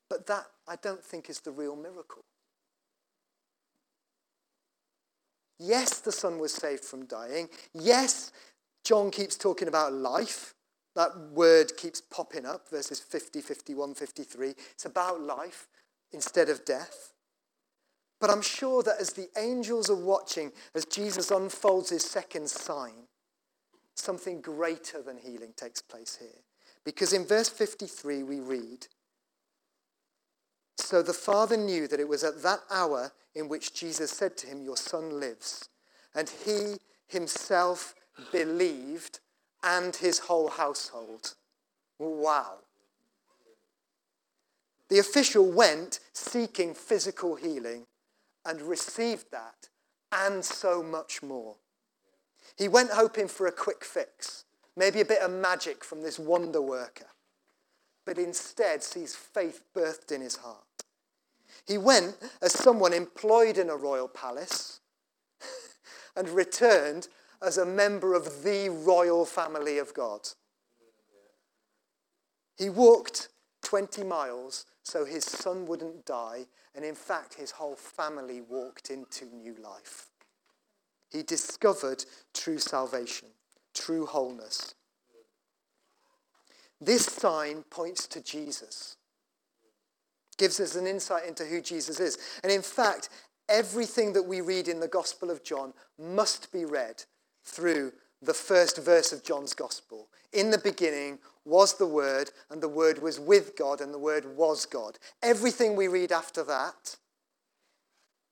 But 0.08 0.26
that, 0.28 0.46
I 0.66 0.76
don't 0.76 1.04
think, 1.04 1.28
is 1.28 1.40
the 1.40 1.50
real 1.50 1.76
miracle. 1.76 2.24
Yes, 5.62 5.98
the 5.98 6.10
son 6.10 6.38
was 6.38 6.54
saved 6.54 6.84
from 6.84 7.04
dying. 7.04 7.50
Yes, 7.74 8.32
John 8.82 9.10
keeps 9.10 9.36
talking 9.36 9.68
about 9.68 9.92
life. 9.92 10.54
That 10.96 11.10
word 11.32 11.76
keeps 11.76 12.00
popping 12.00 12.46
up, 12.46 12.70
verses 12.70 12.98
50, 12.98 13.42
51, 13.42 13.94
53. 13.94 14.54
It's 14.72 14.86
about 14.86 15.20
life 15.20 15.68
instead 16.12 16.48
of 16.48 16.64
death. 16.64 17.12
But 18.20 18.30
I'm 18.30 18.40
sure 18.40 18.82
that 18.82 19.00
as 19.00 19.10
the 19.10 19.28
angels 19.36 19.90
are 19.90 19.94
watching, 19.94 20.50
as 20.74 20.86
Jesus 20.86 21.30
unfolds 21.30 21.90
his 21.90 22.04
second 22.04 22.48
sign, 22.48 23.06
something 23.94 24.40
greater 24.40 25.02
than 25.02 25.18
healing 25.18 25.52
takes 25.56 25.82
place 25.82 26.16
here. 26.18 26.42
Because 26.84 27.12
in 27.12 27.26
verse 27.26 27.50
53, 27.50 28.22
we 28.22 28.40
read 28.40 28.86
So 30.90 31.02
the 31.02 31.12
Father 31.12 31.56
knew 31.56 31.86
that 31.86 32.00
it 32.00 32.08
was 32.08 32.24
at 32.24 32.42
that 32.42 32.62
hour 32.68 33.12
in 33.36 33.48
which 33.48 33.74
Jesus 33.74 34.10
said 34.10 34.36
to 34.38 34.48
him, 34.48 34.60
Your 34.60 34.76
son 34.76 35.20
lives. 35.20 35.68
And 36.16 36.28
he 36.44 36.78
himself 37.06 37.94
believed 38.32 39.20
and 39.62 39.94
his 39.94 40.18
whole 40.18 40.48
household. 40.48 41.34
Wow. 42.00 42.54
The 44.88 44.98
official 44.98 45.48
went 45.48 46.00
seeking 46.12 46.74
physical 46.74 47.36
healing 47.36 47.86
and 48.44 48.60
received 48.60 49.30
that 49.30 49.68
and 50.10 50.44
so 50.44 50.82
much 50.82 51.22
more. 51.22 51.54
He 52.58 52.66
went 52.66 52.90
hoping 52.90 53.28
for 53.28 53.46
a 53.46 53.52
quick 53.52 53.84
fix, 53.84 54.44
maybe 54.76 55.00
a 55.00 55.04
bit 55.04 55.22
of 55.22 55.30
magic 55.30 55.84
from 55.84 56.02
this 56.02 56.18
wonder 56.18 56.60
worker, 56.60 57.06
but 58.04 58.18
instead 58.18 58.82
sees 58.82 59.14
faith 59.14 59.62
birthed 59.72 60.10
in 60.10 60.20
his 60.20 60.34
heart. 60.34 60.64
He 61.70 61.78
went 61.78 62.16
as 62.42 62.52
someone 62.52 62.92
employed 62.92 63.56
in 63.56 63.70
a 63.70 63.76
royal 63.76 64.08
palace 64.08 64.80
and 66.16 66.28
returned 66.28 67.06
as 67.40 67.58
a 67.58 67.64
member 67.64 68.12
of 68.12 68.42
the 68.42 68.70
royal 68.70 69.24
family 69.24 69.78
of 69.78 69.94
God. 69.94 70.30
He 72.58 72.70
walked 72.70 73.28
20 73.62 74.02
miles 74.02 74.66
so 74.82 75.04
his 75.04 75.24
son 75.24 75.64
wouldn't 75.64 76.04
die, 76.04 76.46
and 76.74 76.84
in 76.84 76.96
fact, 76.96 77.34
his 77.34 77.52
whole 77.52 77.76
family 77.76 78.40
walked 78.40 78.90
into 78.90 79.26
new 79.26 79.54
life. 79.62 80.08
He 81.08 81.22
discovered 81.22 82.04
true 82.34 82.58
salvation, 82.58 83.28
true 83.74 84.06
wholeness. 84.06 84.74
This 86.80 87.06
sign 87.06 87.62
points 87.70 88.08
to 88.08 88.20
Jesus, 88.20 88.96
gives 90.40 90.58
us 90.58 90.74
an 90.74 90.86
insight 90.86 91.26
into 91.26 91.44
who 91.44 91.60
Jesus 91.60 92.00
is. 92.00 92.18
And 92.42 92.50
in 92.50 92.62
fact, 92.62 93.10
everything 93.48 94.14
that 94.14 94.22
we 94.22 94.40
read 94.40 94.68
in 94.68 94.80
the 94.80 94.88
Gospel 94.88 95.30
of 95.30 95.44
John 95.44 95.74
must 95.98 96.50
be 96.50 96.64
read 96.64 97.04
through 97.44 97.92
the 98.22 98.34
first 98.34 98.78
verse 98.78 99.12
of 99.12 99.22
John's 99.22 99.52
Gospel. 99.52 100.08
In 100.32 100.50
the 100.50 100.58
beginning 100.58 101.18
was 101.44 101.74
the 101.74 101.86
Word, 101.86 102.30
and 102.50 102.62
the 102.62 102.68
Word 102.68 103.02
was 103.02 103.20
with 103.20 103.54
God, 103.54 103.82
and 103.82 103.92
the 103.92 103.98
Word 103.98 104.24
was 104.36 104.64
God. 104.64 104.98
Everything 105.22 105.76
we 105.76 105.88
read 105.88 106.10
after 106.10 106.42
that 106.44 106.96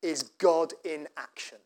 is 0.03 0.23
God 0.38 0.73
in 0.85 1.09
action. 1.18 1.59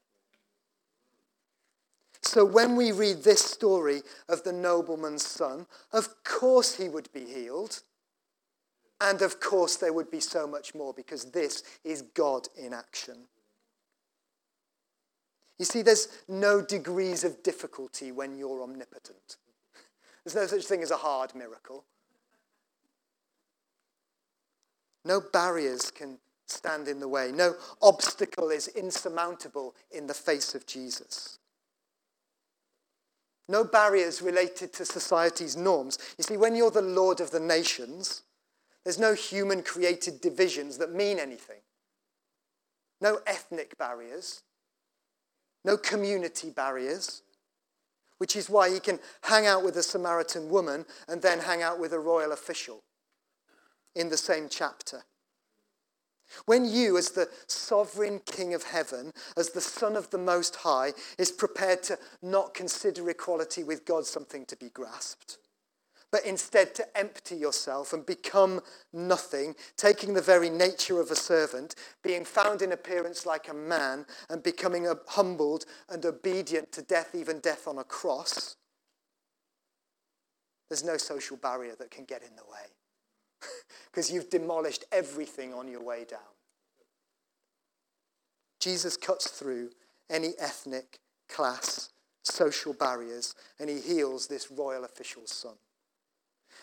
So 2.22 2.44
when 2.44 2.74
we 2.76 2.90
read 2.90 3.22
this 3.22 3.44
story 3.44 4.02
of 4.28 4.42
the 4.42 4.52
nobleman's 4.52 5.26
son, 5.26 5.66
of 5.92 6.24
course 6.24 6.76
he 6.76 6.88
would 6.88 7.12
be 7.12 7.26
healed. 7.26 7.82
And 9.02 9.20
of 9.20 9.40
course 9.40 9.76
there 9.76 9.92
would 9.92 10.10
be 10.12 10.20
so 10.20 10.46
much 10.46 10.76
more 10.76 10.94
because 10.94 11.32
this 11.32 11.64
is 11.84 12.02
God 12.14 12.46
in 12.56 12.72
action. 12.72 13.16
You 15.58 15.64
see, 15.64 15.82
there's 15.82 16.08
no 16.28 16.62
degrees 16.62 17.24
of 17.24 17.42
difficulty 17.42 18.12
when 18.12 18.38
you're 18.38 18.62
omnipotent. 18.62 19.36
There's 20.24 20.36
no 20.36 20.46
such 20.46 20.66
thing 20.66 20.82
as 20.82 20.92
a 20.92 20.96
hard 20.96 21.34
miracle. 21.34 21.84
No 25.04 25.20
barriers 25.20 25.90
can 25.90 26.18
stand 26.46 26.86
in 26.86 27.00
the 27.00 27.08
way. 27.08 27.32
No 27.32 27.56
obstacle 27.80 28.50
is 28.50 28.68
insurmountable 28.68 29.74
in 29.90 30.06
the 30.06 30.14
face 30.14 30.54
of 30.54 30.64
Jesus. 30.64 31.40
No 33.48 33.64
barriers 33.64 34.22
related 34.22 34.72
to 34.74 34.84
society's 34.84 35.56
norms. 35.56 35.98
You 36.18 36.22
see, 36.22 36.36
when 36.36 36.54
you're 36.54 36.70
the 36.70 36.82
Lord 36.82 37.20
of 37.20 37.32
the 37.32 37.40
nations, 37.40 38.22
there's 38.84 38.98
no 38.98 39.14
human 39.14 39.62
created 39.62 40.20
divisions 40.20 40.78
that 40.78 40.92
mean 40.92 41.18
anything. 41.18 41.60
No 43.00 43.20
ethnic 43.26 43.78
barriers 43.78 44.42
no 45.64 45.76
community 45.76 46.50
barriers, 46.50 47.22
which 48.18 48.36
is 48.36 48.50
why 48.50 48.70
he 48.70 48.80
can 48.80 48.98
hang 49.22 49.46
out 49.46 49.64
with 49.64 49.76
a 49.76 49.82
Samaritan 49.82 50.48
woman 50.48 50.84
and 51.08 51.22
then 51.22 51.40
hang 51.40 51.62
out 51.62 51.78
with 51.78 51.92
a 51.92 51.98
royal 51.98 52.32
official 52.32 52.82
in 53.94 54.08
the 54.08 54.16
same 54.16 54.48
chapter. 54.48 55.04
When 56.46 56.64
you, 56.64 56.96
as 56.96 57.10
the 57.10 57.28
sovereign 57.46 58.20
King 58.24 58.54
of 58.54 58.62
heaven, 58.62 59.12
as 59.36 59.50
the 59.50 59.60
Son 59.60 59.96
of 59.96 60.08
the 60.10 60.18
Most 60.18 60.56
High, 60.56 60.92
is 61.18 61.30
prepared 61.30 61.82
to 61.84 61.98
not 62.22 62.54
consider 62.54 63.08
equality 63.10 63.62
with 63.62 63.84
God 63.84 64.06
something 64.06 64.46
to 64.46 64.56
be 64.56 64.70
grasped, 64.70 65.36
but 66.12 66.26
instead 66.26 66.74
to 66.74 66.96
empty 66.96 67.34
yourself 67.34 67.94
and 67.94 68.04
become 68.04 68.60
nothing, 68.92 69.56
taking 69.78 70.12
the 70.12 70.20
very 70.20 70.50
nature 70.50 71.00
of 71.00 71.10
a 71.10 71.16
servant, 71.16 71.74
being 72.04 72.24
found 72.24 72.60
in 72.60 72.70
appearance 72.70 73.24
like 73.24 73.48
a 73.48 73.54
man, 73.54 74.04
and 74.28 74.42
becoming 74.42 74.86
humbled 75.08 75.64
and 75.88 76.04
obedient 76.04 76.70
to 76.70 76.82
death, 76.82 77.14
even 77.14 77.40
death 77.40 77.66
on 77.66 77.78
a 77.78 77.84
cross, 77.84 78.56
there's 80.68 80.84
no 80.84 80.98
social 80.98 81.36
barrier 81.36 81.74
that 81.78 81.90
can 81.90 82.04
get 82.04 82.22
in 82.22 82.36
the 82.36 82.42
way 82.42 83.50
because 83.90 84.10
you've 84.10 84.30
demolished 84.30 84.84
everything 84.92 85.54
on 85.54 85.66
your 85.66 85.82
way 85.82 86.04
down. 86.08 86.20
Jesus 88.60 88.96
cuts 88.98 89.28
through 89.28 89.70
any 90.10 90.32
ethnic, 90.38 90.98
class, 91.28 91.90
social 92.22 92.74
barriers, 92.74 93.34
and 93.58 93.68
he 93.68 93.80
heals 93.80 94.26
this 94.26 94.50
royal 94.50 94.84
official's 94.84 95.32
son. 95.32 95.54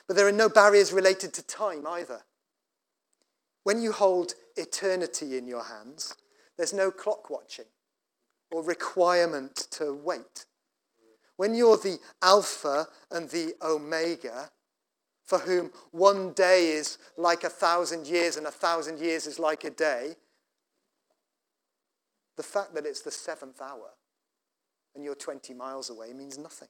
But 0.09 0.15
there 0.15 0.27
are 0.27 0.31
no 0.31 0.49
barriers 0.49 0.91
related 0.91 1.35
to 1.35 1.43
time 1.43 1.85
either. 1.85 2.21
When 3.63 3.79
you 3.79 3.91
hold 3.91 4.33
eternity 4.57 5.37
in 5.37 5.47
your 5.47 5.63
hands, 5.63 6.15
there's 6.57 6.73
no 6.73 6.89
clock 6.89 7.29
watching 7.29 7.65
or 8.49 8.63
requirement 8.63 9.67
to 9.69 9.93
wait. 9.93 10.45
When 11.37 11.53
you're 11.53 11.77
the 11.77 11.99
Alpha 12.23 12.87
and 13.11 13.29
the 13.29 13.53
Omega, 13.61 14.49
for 15.25 15.37
whom 15.37 15.69
one 15.91 16.33
day 16.33 16.69
is 16.69 16.97
like 17.15 17.43
a 17.43 17.49
thousand 17.49 18.07
years 18.07 18.35
and 18.35 18.47
a 18.47 18.51
thousand 18.51 18.97
years 18.97 19.27
is 19.27 19.37
like 19.37 19.63
a 19.63 19.69
day, 19.69 20.15
the 22.35 22.41
fact 22.41 22.73
that 22.73 22.87
it's 22.87 23.01
the 23.01 23.11
seventh 23.11 23.61
hour 23.61 23.91
and 24.95 25.03
you're 25.03 25.13
20 25.13 25.53
miles 25.53 25.91
away 25.91 26.13
means 26.13 26.39
nothing. 26.39 26.69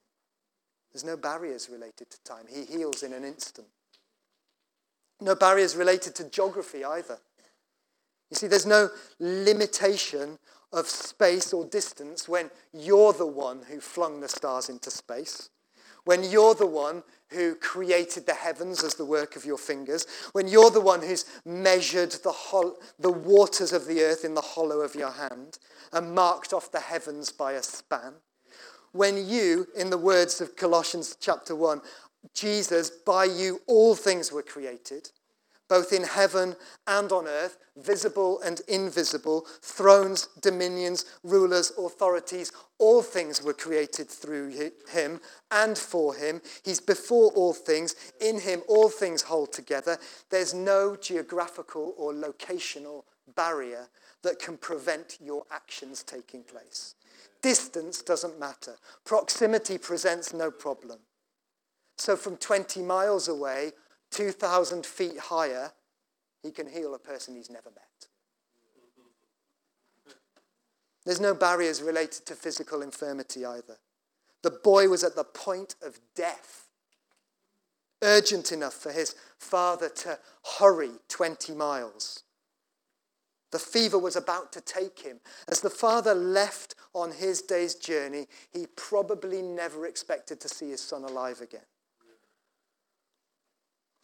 There's 0.92 1.04
no 1.04 1.18
barriers 1.18 1.70
related 1.70 2.10
to 2.10 2.24
time. 2.24 2.46
He 2.50 2.66
heals 2.66 3.04
in 3.04 3.14
an 3.14 3.24
instant. 3.24 3.68
No 5.22 5.36
barriers 5.36 5.76
related 5.76 6.16
to 6.16 6.30
geography 6.30 6.84
either. 6.84 7.20
You 8.30 8.38
see, 8.38 8.48
there's 8.48 8.66
no 8.66 8.90
limitation 9.20 10.40
of 10.72 10.88
space 10.88 11.52
or 11.52 11.66
distance 11.66 12.30
when 12.30 12.52
you're 12.74 13.14
the 13.14 13.26
one 13.26 13.64
who 13.70 13.80
flung 13.80 14.22
the 14.22 14.30
stars 14.30 14.70
into 14.70 14.92
space, 14.92 15.50
when 16.06 16.24
you're 16.24 16.56
the 16.56 16.66
one 16.66 17.04
who 17.30 17.56
created 17.56 18.26
the 18.26 18.34
heavens 18.34 18.84
as 18.84 18.96
the 18.96 19.06
work 19.06 19.36
of 19.36 19.46
your 19.46 19.58
fingers, 19.58 20.06
when 20.32 20.48
you're 20.48 20.72
the 20.72 20.80
one 20.80 21.02
who's 21.02 21.26
measured 21.46 22.12
the, 22.24 22.32
hol- 22.32 22.78
the 23.00 23.12
waters 23.12 23.74
of 23.74 23.86
the 23.86 24.02
earth 24.02 24.24
in 24.24 24.36
the 24.36 24.42
hollow 24.42 24.82
of 24.82 24.96
your 24.96 25.12
hand 25.12 25.58
and 25.92 26.16
marked 26.16 26.54
off 26.54 26.72
the 26.72 26.80
heavens 26.80 27.32
by 27.32 27.54
a 27.54 27.64
span 27.64 28.14
when 28.92 29.28
you, 29.28 29.68
in 29.76 29.90
the 29.90 29.98
words 29.98 30.42
of 30.42 30.56
Colossians 30.56 31.18
chapter 31.20 31.56
1, 31.56 31.82
Jesus, 32.34 32.90
by 32.90 33.26
you 33.26 33.62
all 33.68 33.96
things 33.96 34.32
were 34.32 34.42
created, 34.44 35.12
both 35.68 35.94
in 35.94 36.04
heaven 36.04 36.56
and 36.88 37.12
on 37.12 37.28
earth, 37.28 37.58
visible 37.78 38.42
and 38.42 38.62
invisible, 38.68 39.46
thrones, 39.62 40.28
dominions, 40.42 41.06
rulers, 41.24 41.72
authorities, 41.78 42.52
all 42.78 43.02
things 43.02 43.42
were 43.42 43.54
created 43.54 44.10
through 44.10 44.50
him 44.90 45.20
and 45.52 45.78
for 45.78 46.16
him. 46.16 46.42
He's 46.64 46.82
before 46.82 47.32
all 47.32 47.54
things. 47.54 47.96
In 48.20 48.40
him, 48.40 48.64
all 48.68 48.90
things 48.90 49.22
hold 49.22 49.54
together. 49.54 49.98
There's 50.30 50.54
no 50.54 50.96
geographical 50.96 51.94
or 51.98 52.14
locational 52.14 53.04
barrier 53.36 53.88
that 54.24 54.40
can 54.40 54.58
prevent 54.58 55.18
your 55.22 55.46
actions 55.52 56.04
taking 56.04 56.44
place. 56.44 56.96
Distance 57.42 58.02
doesn't 58.02 58.40
matter. 58.40 58.76
Proximity 59.06 59.78
presents 59.78 60.34
no 60.34 60.52
problem. 60.52 61.00
So 61.98 62.16
from 62.16 62.38
20 62.38 62.82
miles 62.82 63.28
away, 63.28 63.72
2,000 64.12 64.86
feet 64.86 65.18
higher, 65.18 65.72
he 66.42 66.52
can 66.52 66.68
heal 66.68 66.94
a 66.96 67.00
person 67.00 67.36
he's 67.36 67.50
never 67.50 67.70
met. 67.70 68.08
There's 71.06 71.20
no 71.20 71.34
barriers 71.34 71.82
related 71.82 72.26
to 72.28 72.36
physical 72.36 72.82
infirmity 72.82 73.46
either. 73.46 73.78
The 74.42 74.52
boy 74.52 74.88
was 74.88 75.04
at 75.04 75.16
the 75.16 75.24
point 75.24 75.76
of 75.82 76.00
death, 76.16 76.68
urgent 78.02 78.52
enough 78.52 78.74
for 78.74 78.92
his 78.92 79.16
father 79.38 79.90
to 79.90 80.20
hurry 80.60 80.92
20 81.08 81.54
miles. 81.54 82.24
The 83.52 83.60
fever 83.60 83.98
was 83.98 84.16
about 84.16 84.52
to 84.54 84.62
take 84.62 85.00
him. 85.00 85.20
As 85.48 85.62
the 85.62 85.70
father 85.70 86.14
left 86.14 86.76
on 86.94 87.12
his 87.12 87.42
day's 87.42 87.76
journey, 87.76 88.28
he 88.52 88.68
probably 88.76 89.42
never 89.42 89.88
expected 89.88 90.40
to 90.42 90.50
see 90.50 90.70
his 90.70 90.82
son 90.82 91.04
alive 91.04 91.42
again. 91.42 91.66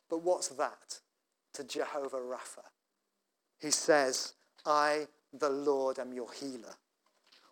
But 0.10 0.23
what's 0.23 0.49
that 0.49 0.99
to 1.53 1.63
Jehovah 1.63 2.17
Rapha? 2.17 2.63
He 3.60 3.71
says, 3.71 4.34
I, 4.65 5.08
the 5.34 5.49
Lord, 5.49 5.99
am 5.99 6.13
your 6.13 6.31
healer. 6.31 6.75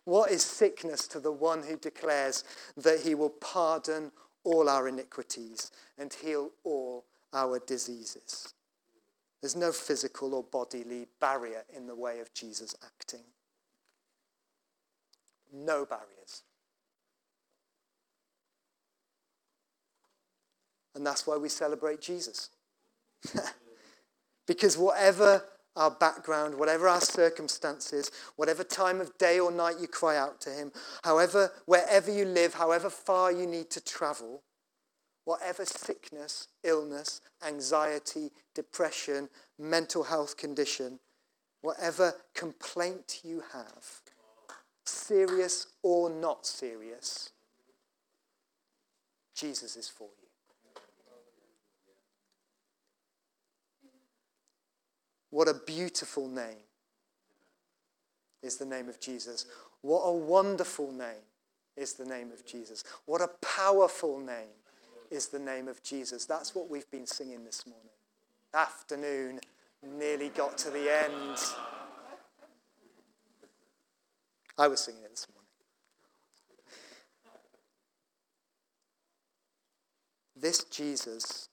What 0.06 0.32
is 0.32 0.44
sickness 0.44 1.08
to 1.10 1.20
the 1.20 1.32
one 1.32 1.64
who 1.64 1.78
declares 1.78 2.44
that 2.76 3.02
he 3.02 3.16
will 3.16 3.30
pardon 3.30 4.12
all 4.44 4.68
our 4.68 4.88
iniquities 4.88 5.72
and 5.98 6.14
heal 6.14 6.52
all 6.64 7.06
our 7.32 7.60
diseases? 7.60 8.54
There's 9.44 9.58
no 9.58 9.74
physical 9.74 10.36
or 10.36 10.42
bodily 10.42 11.06
barrier 11.20 11.66
in 11.76 11.86
the 11.86 11.96
way 11.96 12.22
of 12.22 12.34
Jesus 12.34 12.78
acting. 12.82 13.26
No 15.52 15.84
barriers. 15.84 16.44
And 20.96 21.06
that's 21.06 21.28
why 21.28 21.36
we 21.36 21.50
celebrate 21.50 22.00
Jesus. 22.00 22.52
because 24.48 24.78
whatever 24.78 25.44
our 25.76 25.92
background, 25.92 26.58
whatever 26.58 26.88
our 26.88 27.02
circumstances, 27.02 28.12
whatever 28.38 28.64
time 28.64 29.02
of 29.02 29.18
day 29.18 29.42
or 29.42 29.52
night 29.52 29.76
you 29.78 29.90
cry 29.90 30.16
out 30.16 30.40
to 30.40 30.52
Him, 30.52 30.72
however, 31.04 31.52
wherever 31.66 32.10
you 32.10 32.24
live, 32.24 32.54
however 32.54 32.90
far 32.90 33.30
you 33.30 33.46
need 33.46 33.70
to 33.72 33.84
travel, 33.84 34.42
whatever 35.26 35.66
sickness, 35.66 36.48
illness, 36.64 37.22
anxiety, 37.46 38.32
depression, 38.54 39.30
mental 39.58 40.04
health 40.04 40.38
condition, 40.38 41.00
whatever 41.62 42.14
complaint 42.34 43.22
you 43.24 43.44
have, 43.54 44.02
serious 44.86 45.68
or 45.82 46.10
not 46.10 46.46
serious, 46.46 47.32
Jesus 49.36 49.76
is 49.76 49.88
for 49.88 50.04
you. 50.04 50.28
What 55.30 55.48
a 55.48 55.56
beautiful 55.66 56.28
name 56.28 56.62
is 58.44 58.58
the 58.58 58.66
name 58.66 58.88
of 58.88 59.00
Jesus. 59.00 59.48
What 59.82 60.02
a 60.02 60.14
wonderful 60.14 60.92
name 60.92 61.26
is 61.76 61.94
the 61.94 62.06
name 62.06 62.32
of 62.32 62.46
Jesus. 62.46 62.84
What 63.06 63.22
a 63.22 63.30
powerful 63.42 64.20
name 64.20 64.54
is 65.14 65.28
the 65.28 65.40
name 65.40 65.68
of 65.68 65.84
Jesus. 65.84 66.26
That's 66.26 66.56
what 66.56 66.70
we've 66.70 66.90
been 66.90 67.06
singing 67.06 67.46
this 67.46 67.68
morning. 67.68 67.92
Afternoon 68.54 69.40
nearly 69.98 70.30
got 70.30 70.58
to 70.60 70.72
the 70.72 70.92
end. 70.92 71.38
I 74.58 74.68
was 74.68 74.80
singing 74.80 75.04
it 75.04 75.12
this 75.12 75.28
morning. 75.30 75.50
This 80.36 80.64
Jesus 80.66 81.50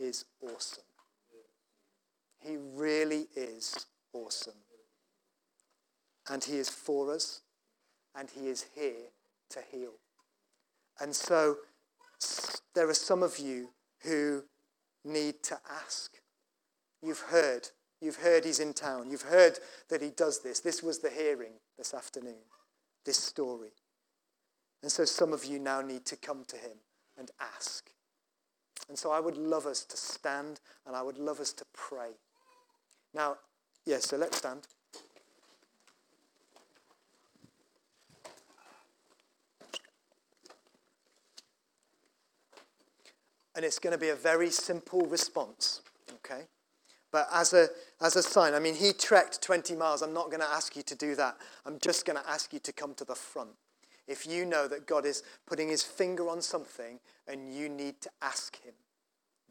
is 0.00 0.24
awesome. 0.42 0.84
He 2.40 2.56
really 2.74 3.28
is 3.36 3.86
awesome. 4.12 4.54
And 6.28 6.42
He 6.42 6.58
is 6.58 6.68
for 6.68 7.14
us, 7.14 7.40
and 8.16 8.28
He 8.30 8.48
is 8.48 8.66
here 8.74 9.10
to 9.50 9.60
heal. 9.70 9.92
And 11.00 11.14
so 11.14 11.58
there 12.74 12.88
are 12.88 12.94
some 12.94 13.22
of 13.22 13.38
you 13.38 13.70
who 14.02 14.44
need 15.04 15.42
to 15.44 15.58
ask. 15.84 16.18
You've 17.02 17.20
heard. 17.20 17.68
You've 18.00 18.16
heard 18.16 18.44
he's 18.44 18.60
in 18.60 18.72
town. 18.72 19.10
You've 19.10 19.22
heard 19.22 19.58
that 19.88 20.02
he 20.02 20.10
does 20.10 20.40
this. 20.40 20.60
This 20.60 20.82
was 20.82 20.98
the 20.98 21.10
hearing 21.10 21.54
this 21.76 21.94
afternoon, 21.94 22.44
this 23.04 23.18
story. 23.18 23.72
And 24.82 24.92
so 24.92 25.04
some 25.04 25.32
of 25.32 25.44
you 25.44 25.58
now 25.58 25.80
need 25.80 26.04
to 26.06 26.16
come 26.16 26.44
to 26.48 26.56
him 26.56 26.78
and 27.18 27.30
ask. 27.40 27.90
And 28.88 28.96
so 28.96 29.10
I 29.10 29.20
would 29.20 29.36
love 29.36 29.66
us 29.66 29.84
to 29.84 29.96
stand 29.96 30.60
and 30.86 30.94
I 30.94 31.02
would 31.02 31.18
love 31.18 31.40
us 31.40 31.52
to 31.54 31.64
pray. 31.74 32.10
Now, 33.12 33.36
yes, 33.84 34.02
yeah, 34.04 34.10
so 34.10 34.16
let's 34.16 34.38
stand. 34.38 34.66
And 43.58 43.64
it's 43.64 43.80
going 43.80 43.92
to 43.92 43.98
be 43.98 44.10
a 44.10 44.14
very 44.14 44.50
simple 44.50 45.00
response, 45.06 45.82
okay? 46.14 46.42
But 47.10 47.26
as 47.32 47.52
a, 47.52 47.66
as 48.00 48.14
a 48.14 48.22
sign, 48.22 48.54
I 48.54 48.60
mean, 48.60 48.76
he 48.76 48.92
trekked 48.92 49.42
20 49.42 49.74
miles. 49.74 50.00
I'm 50.00 50.14
not 50.14 50.26
going 50.26 50.42
to 50.42 50.46
ask 50.46 50.76
you 50.76 50.84
to 50.84 50.94
do 50.94 51.16
that. 51.16 51.36
I'm 51.66 51.80
just 51.80 52.06
going 52.06 52.22
to 52.22 52.30
ask 52.30 52.52
you 52.52 52.60
to 52.60 52.72
come 52.72 52.94
to 52.94 53.04
the 53.04 53.16
front. 53.16 53.50
If 54.06 54.28
you 54.28 54.46
know 54.46 54.68
that 54.68 54.86
God 54.86 55.04
is 55.04 55.24
putting 55.44 55.70
his 55.70 55.82
finger 55.82 56.28
on 56.28 56.40
something 56.40 57.00
and 57.26 57.52
you 57.52 57.68
need 57.68 58.00
to 58.02 58.10
ask 58.22 58.62
him, 58.62 58.74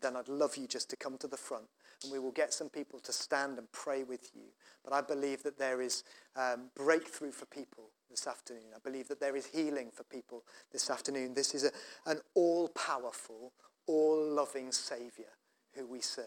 then 0.01 0.15
I'd 0.15 0.29
love 0.29 0.55
you 0.55 0.67
just 0.67 0.89
to 0.91 0.95
come 0.95 1.17
to 1.17 1.27
the 1.27 1.35
front 1.35 1.65
and 2.03 2.11
we 2.11 2.19
will 2.19 2.31
get 2.31 2.53
some 2.53 2.69
people 2.69 2.99
to 2.99 3.11
stand 3.11 3.57
and 3.57 3.69
pray 3.71 4.03
with 4.03 4.29
you. 4.33 4.43
But 4.83 4.93
I 4.93 5.01
believe 5.01 5.43
that 5.43 5.57
there 5.57 5.81
is 5.81 6.05
um, 6.35 6.69
breakthrough 6.75 7.31
for 7.31 7.45
people 7.45 7.89
this 8.09 8.27
afternoon. 8.27 8.63
I 8.75 8.79
believe 8.83 9.07
that 9.09 9.19
there 9.19 9.35
is 9.35 9.47
healing 9.47 9.89
for 9.91 10.03
people 10.03 10.43
this 10.71 10.89
afternoon. 10.89 11.33
This 11.33 11.53
is 11.53 11.65
a, 11.65 11.71
an 12.09 12.21
all 12.35 12.69
powerful, 12.69 13.51
all 13.87 14.23
loving 14.23 14.71
Saviour 14.71 15.27
who 15.75 15.87
we 15.87 16.01
serve. 16.01 16.25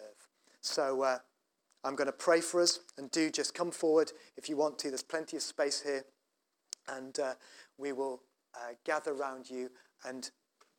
So 0.61 1.03
uh, 1.03 1.19
I'm 1.85 1.97
going 1.97 2.07
to 2.07 2.13
pray 2.13 2.41
for 2.41 2.61
us, 2.61 2.81
and 2.99 3.11
do 3.11 3.31
just 3.31 3.55
come 3.55 3.71
forward 3.71 4.13
if 4.37 4.49
you 4.49 4.57
want 4.57 4.79
to. 4.81 4.89
There's 4.89 5.03
plenty 5.03 5.37
of 5.37 5.43
space 5.43 5.83
here, 5.83 6.05
and 6.89 7.19
uh, 7.19 7.35
we 7.79 7.93
will 7.93 8.23
uh, 8.55 8.75
gather 8.85 9.13
around 9.13 9.49
you 9.49 9.71
and 10.07 10.31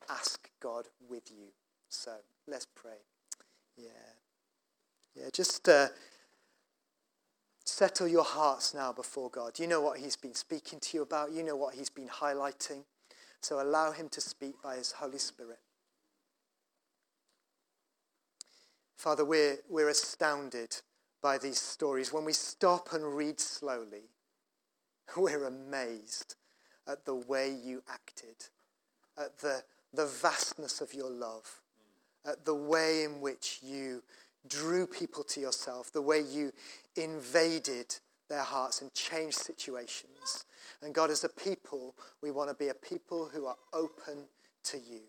ask 0.08 0.48
God 0.60 0.88
with 1.08 1.30
you. 1.30 1.48
So 1.88 2.12
let's 2.46 2.66
pray. 2.74 3.00
Yeah. 3.76 3.88
Yeah, 5.14 5.28
just 5.32 5.68
uh, 5.68 5.88
settle 7.64 8.08
your 8.08 8.24
hearts 8.24 8.74
now 8.74 8.92
before 8.92 9.28
God. 9.28 9.58
You 9.58 9.66
know 9.66 9.80
what 9.80 9.98
He's 9.98 10.16
been 10.16 10.34
speaking 10.34 10.80
to 10.80 10.96
you 10.96 11.02
about, 11.02 11.32
you 11.32 11.42
know 11.42 11.56
what 11.56 11.74
He's 11.74 11.90
been 11.90 12.08
highlighting. 12.08 12.84
So 13.42 13.60
allow 13.60 13.92
Him 13.92 14.08
to 14.10 14.20
speak 14.20 14.62
by 14.62 14.76
His 14.76 14.92
Holy 14.92 15.18
Spirit. 15.18 15.58
Father, 19.02 19.24
we're, 19.24 19.56
we're 19.68 19.88
astounded 19.88 20.76
by 21.20 21.36
these 21.36 21.60
stories. 21.60 22.12
When 22.12 22.24
we 22.24 22.32
stop 22.32 22.92
and 22.92 23.16
read 23.16 23.40
slowly, 23.40 24.04
we're 25.16 25.44
amazed 25.44 26.36
at 26.86 27.04
the 27.04 27.16
way 27.16 27.52
you 27.52 27.82
acted, 27.92 28.36
at 29.18 29.36
the, 29.40 29.64
the 29.92 30.06
vastness 30.06 30.80
of 30.80 30.94
your 30.94 31.10
love, 31.10 31.62
at 32.24 32.44
the 32.44 32.54
way 32.54 33.02
in 33.02 33.20
which 33.20 33.58
you 33.60 34.04
drew 34.46 34.86
people 34.86 35.24
to 35.24 35.40
yourself, 35.40 35.92
the 35.92 36.00
way 36.00 36.20
you 36.20 36.52
invaded 36.94 37.96
their 38.28 38.44
hearts 38.44 38.82
and 38.82 38.94
changed 38.94 39.36
situations. 39.36 40.44
And 40.80 40.94
God, 40.94 41.10
as 41.10 41.24
a 41.24 41.28
people, 41.28 41.96
we 42.22 42.30
want 42.30 42.50
to 42.50 42.54
be 42.54 42.68
a 42.68 42.74
people 42.74 43.28
who 43.34 43.46
are 43.46 43.56
open 43.72 44.28
to 44.62 44.76
you. 44.76 45.00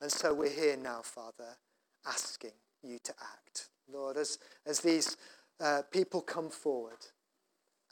And 0.00 0.10
so 0.10 0.32
we're 0.32 0.48
here 0.48 0.78
now, 0.78 1.02
Father, 1.02 1.58
asking 2.06 2.52
you 2.82 2.98
to 3.04 3.12
act. 3.20 3.68
Lord, 3.92 4.16
as, 4.16 4.38
as 4.66 4.80
these 4.80 5.16
uh, 5.60 5.82
people 5.90 6.20
come 6.20 6.50
forward, 6.50 6.98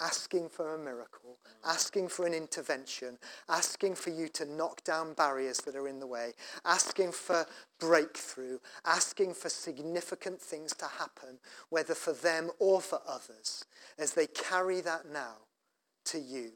asking 0.00 0.48
for 0.48 0.74
a 0.74 0.79
miracle, 0.79 1.38
asking 1.64 2.09
for 2.09 2.26
an 2.26 2.33
intervention, 2.33 3.18
asking 3.49 3.95
for 3.95 4.11
you 4.11 4.28
to 4.28 4.45
knock 4.47 4.82
down 4.82 5.12
barriers 5.12 5.59
that 5.59 5.76
are 5.76 5.88
in 5.88 6.01
the 6.01 6.07
way, 6.07 6.32
asking 6.64 7.12
for 7.12 7.47
breakthrough, 7.78 8.59
asking 8.86 9.34
for 9.34 9.49
significant 9.49 10.41
things 10.41 10.74
to 10.74 10.86
happen, 10.86 11.38
whether 11.68 11.95
for 11.95 12.12
them 12.12 12.51
or 12.59 12.80
for 12.80 13.01
others. 13.07 13.64
As 13.99 14.12
they 14.14 14.26
carry 14.26 14.80
that 14.80 15.07
now 15.12 15.36
to 16.07 16.18
you, 16.18 16.53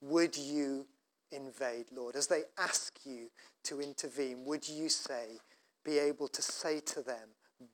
would 0.00 0.36
you 0.36 0.86
invade, 1.30 1.86
Lord? 1.92 2.16
As 2.16 2.26
they 2.26 2.42
ask 2.58 2.98
you 3.04 3.30
to 3.64 3.80
intervene, 3.80 4.44
would 4.44 4.68
you 4.68 4.88
say, 4.88 5.38
be 5.84 5.98
able 5.98 6.28
to 6.28 6.42
say 6.42 6.80
to 6.80 7.02
them, 7.02 7.28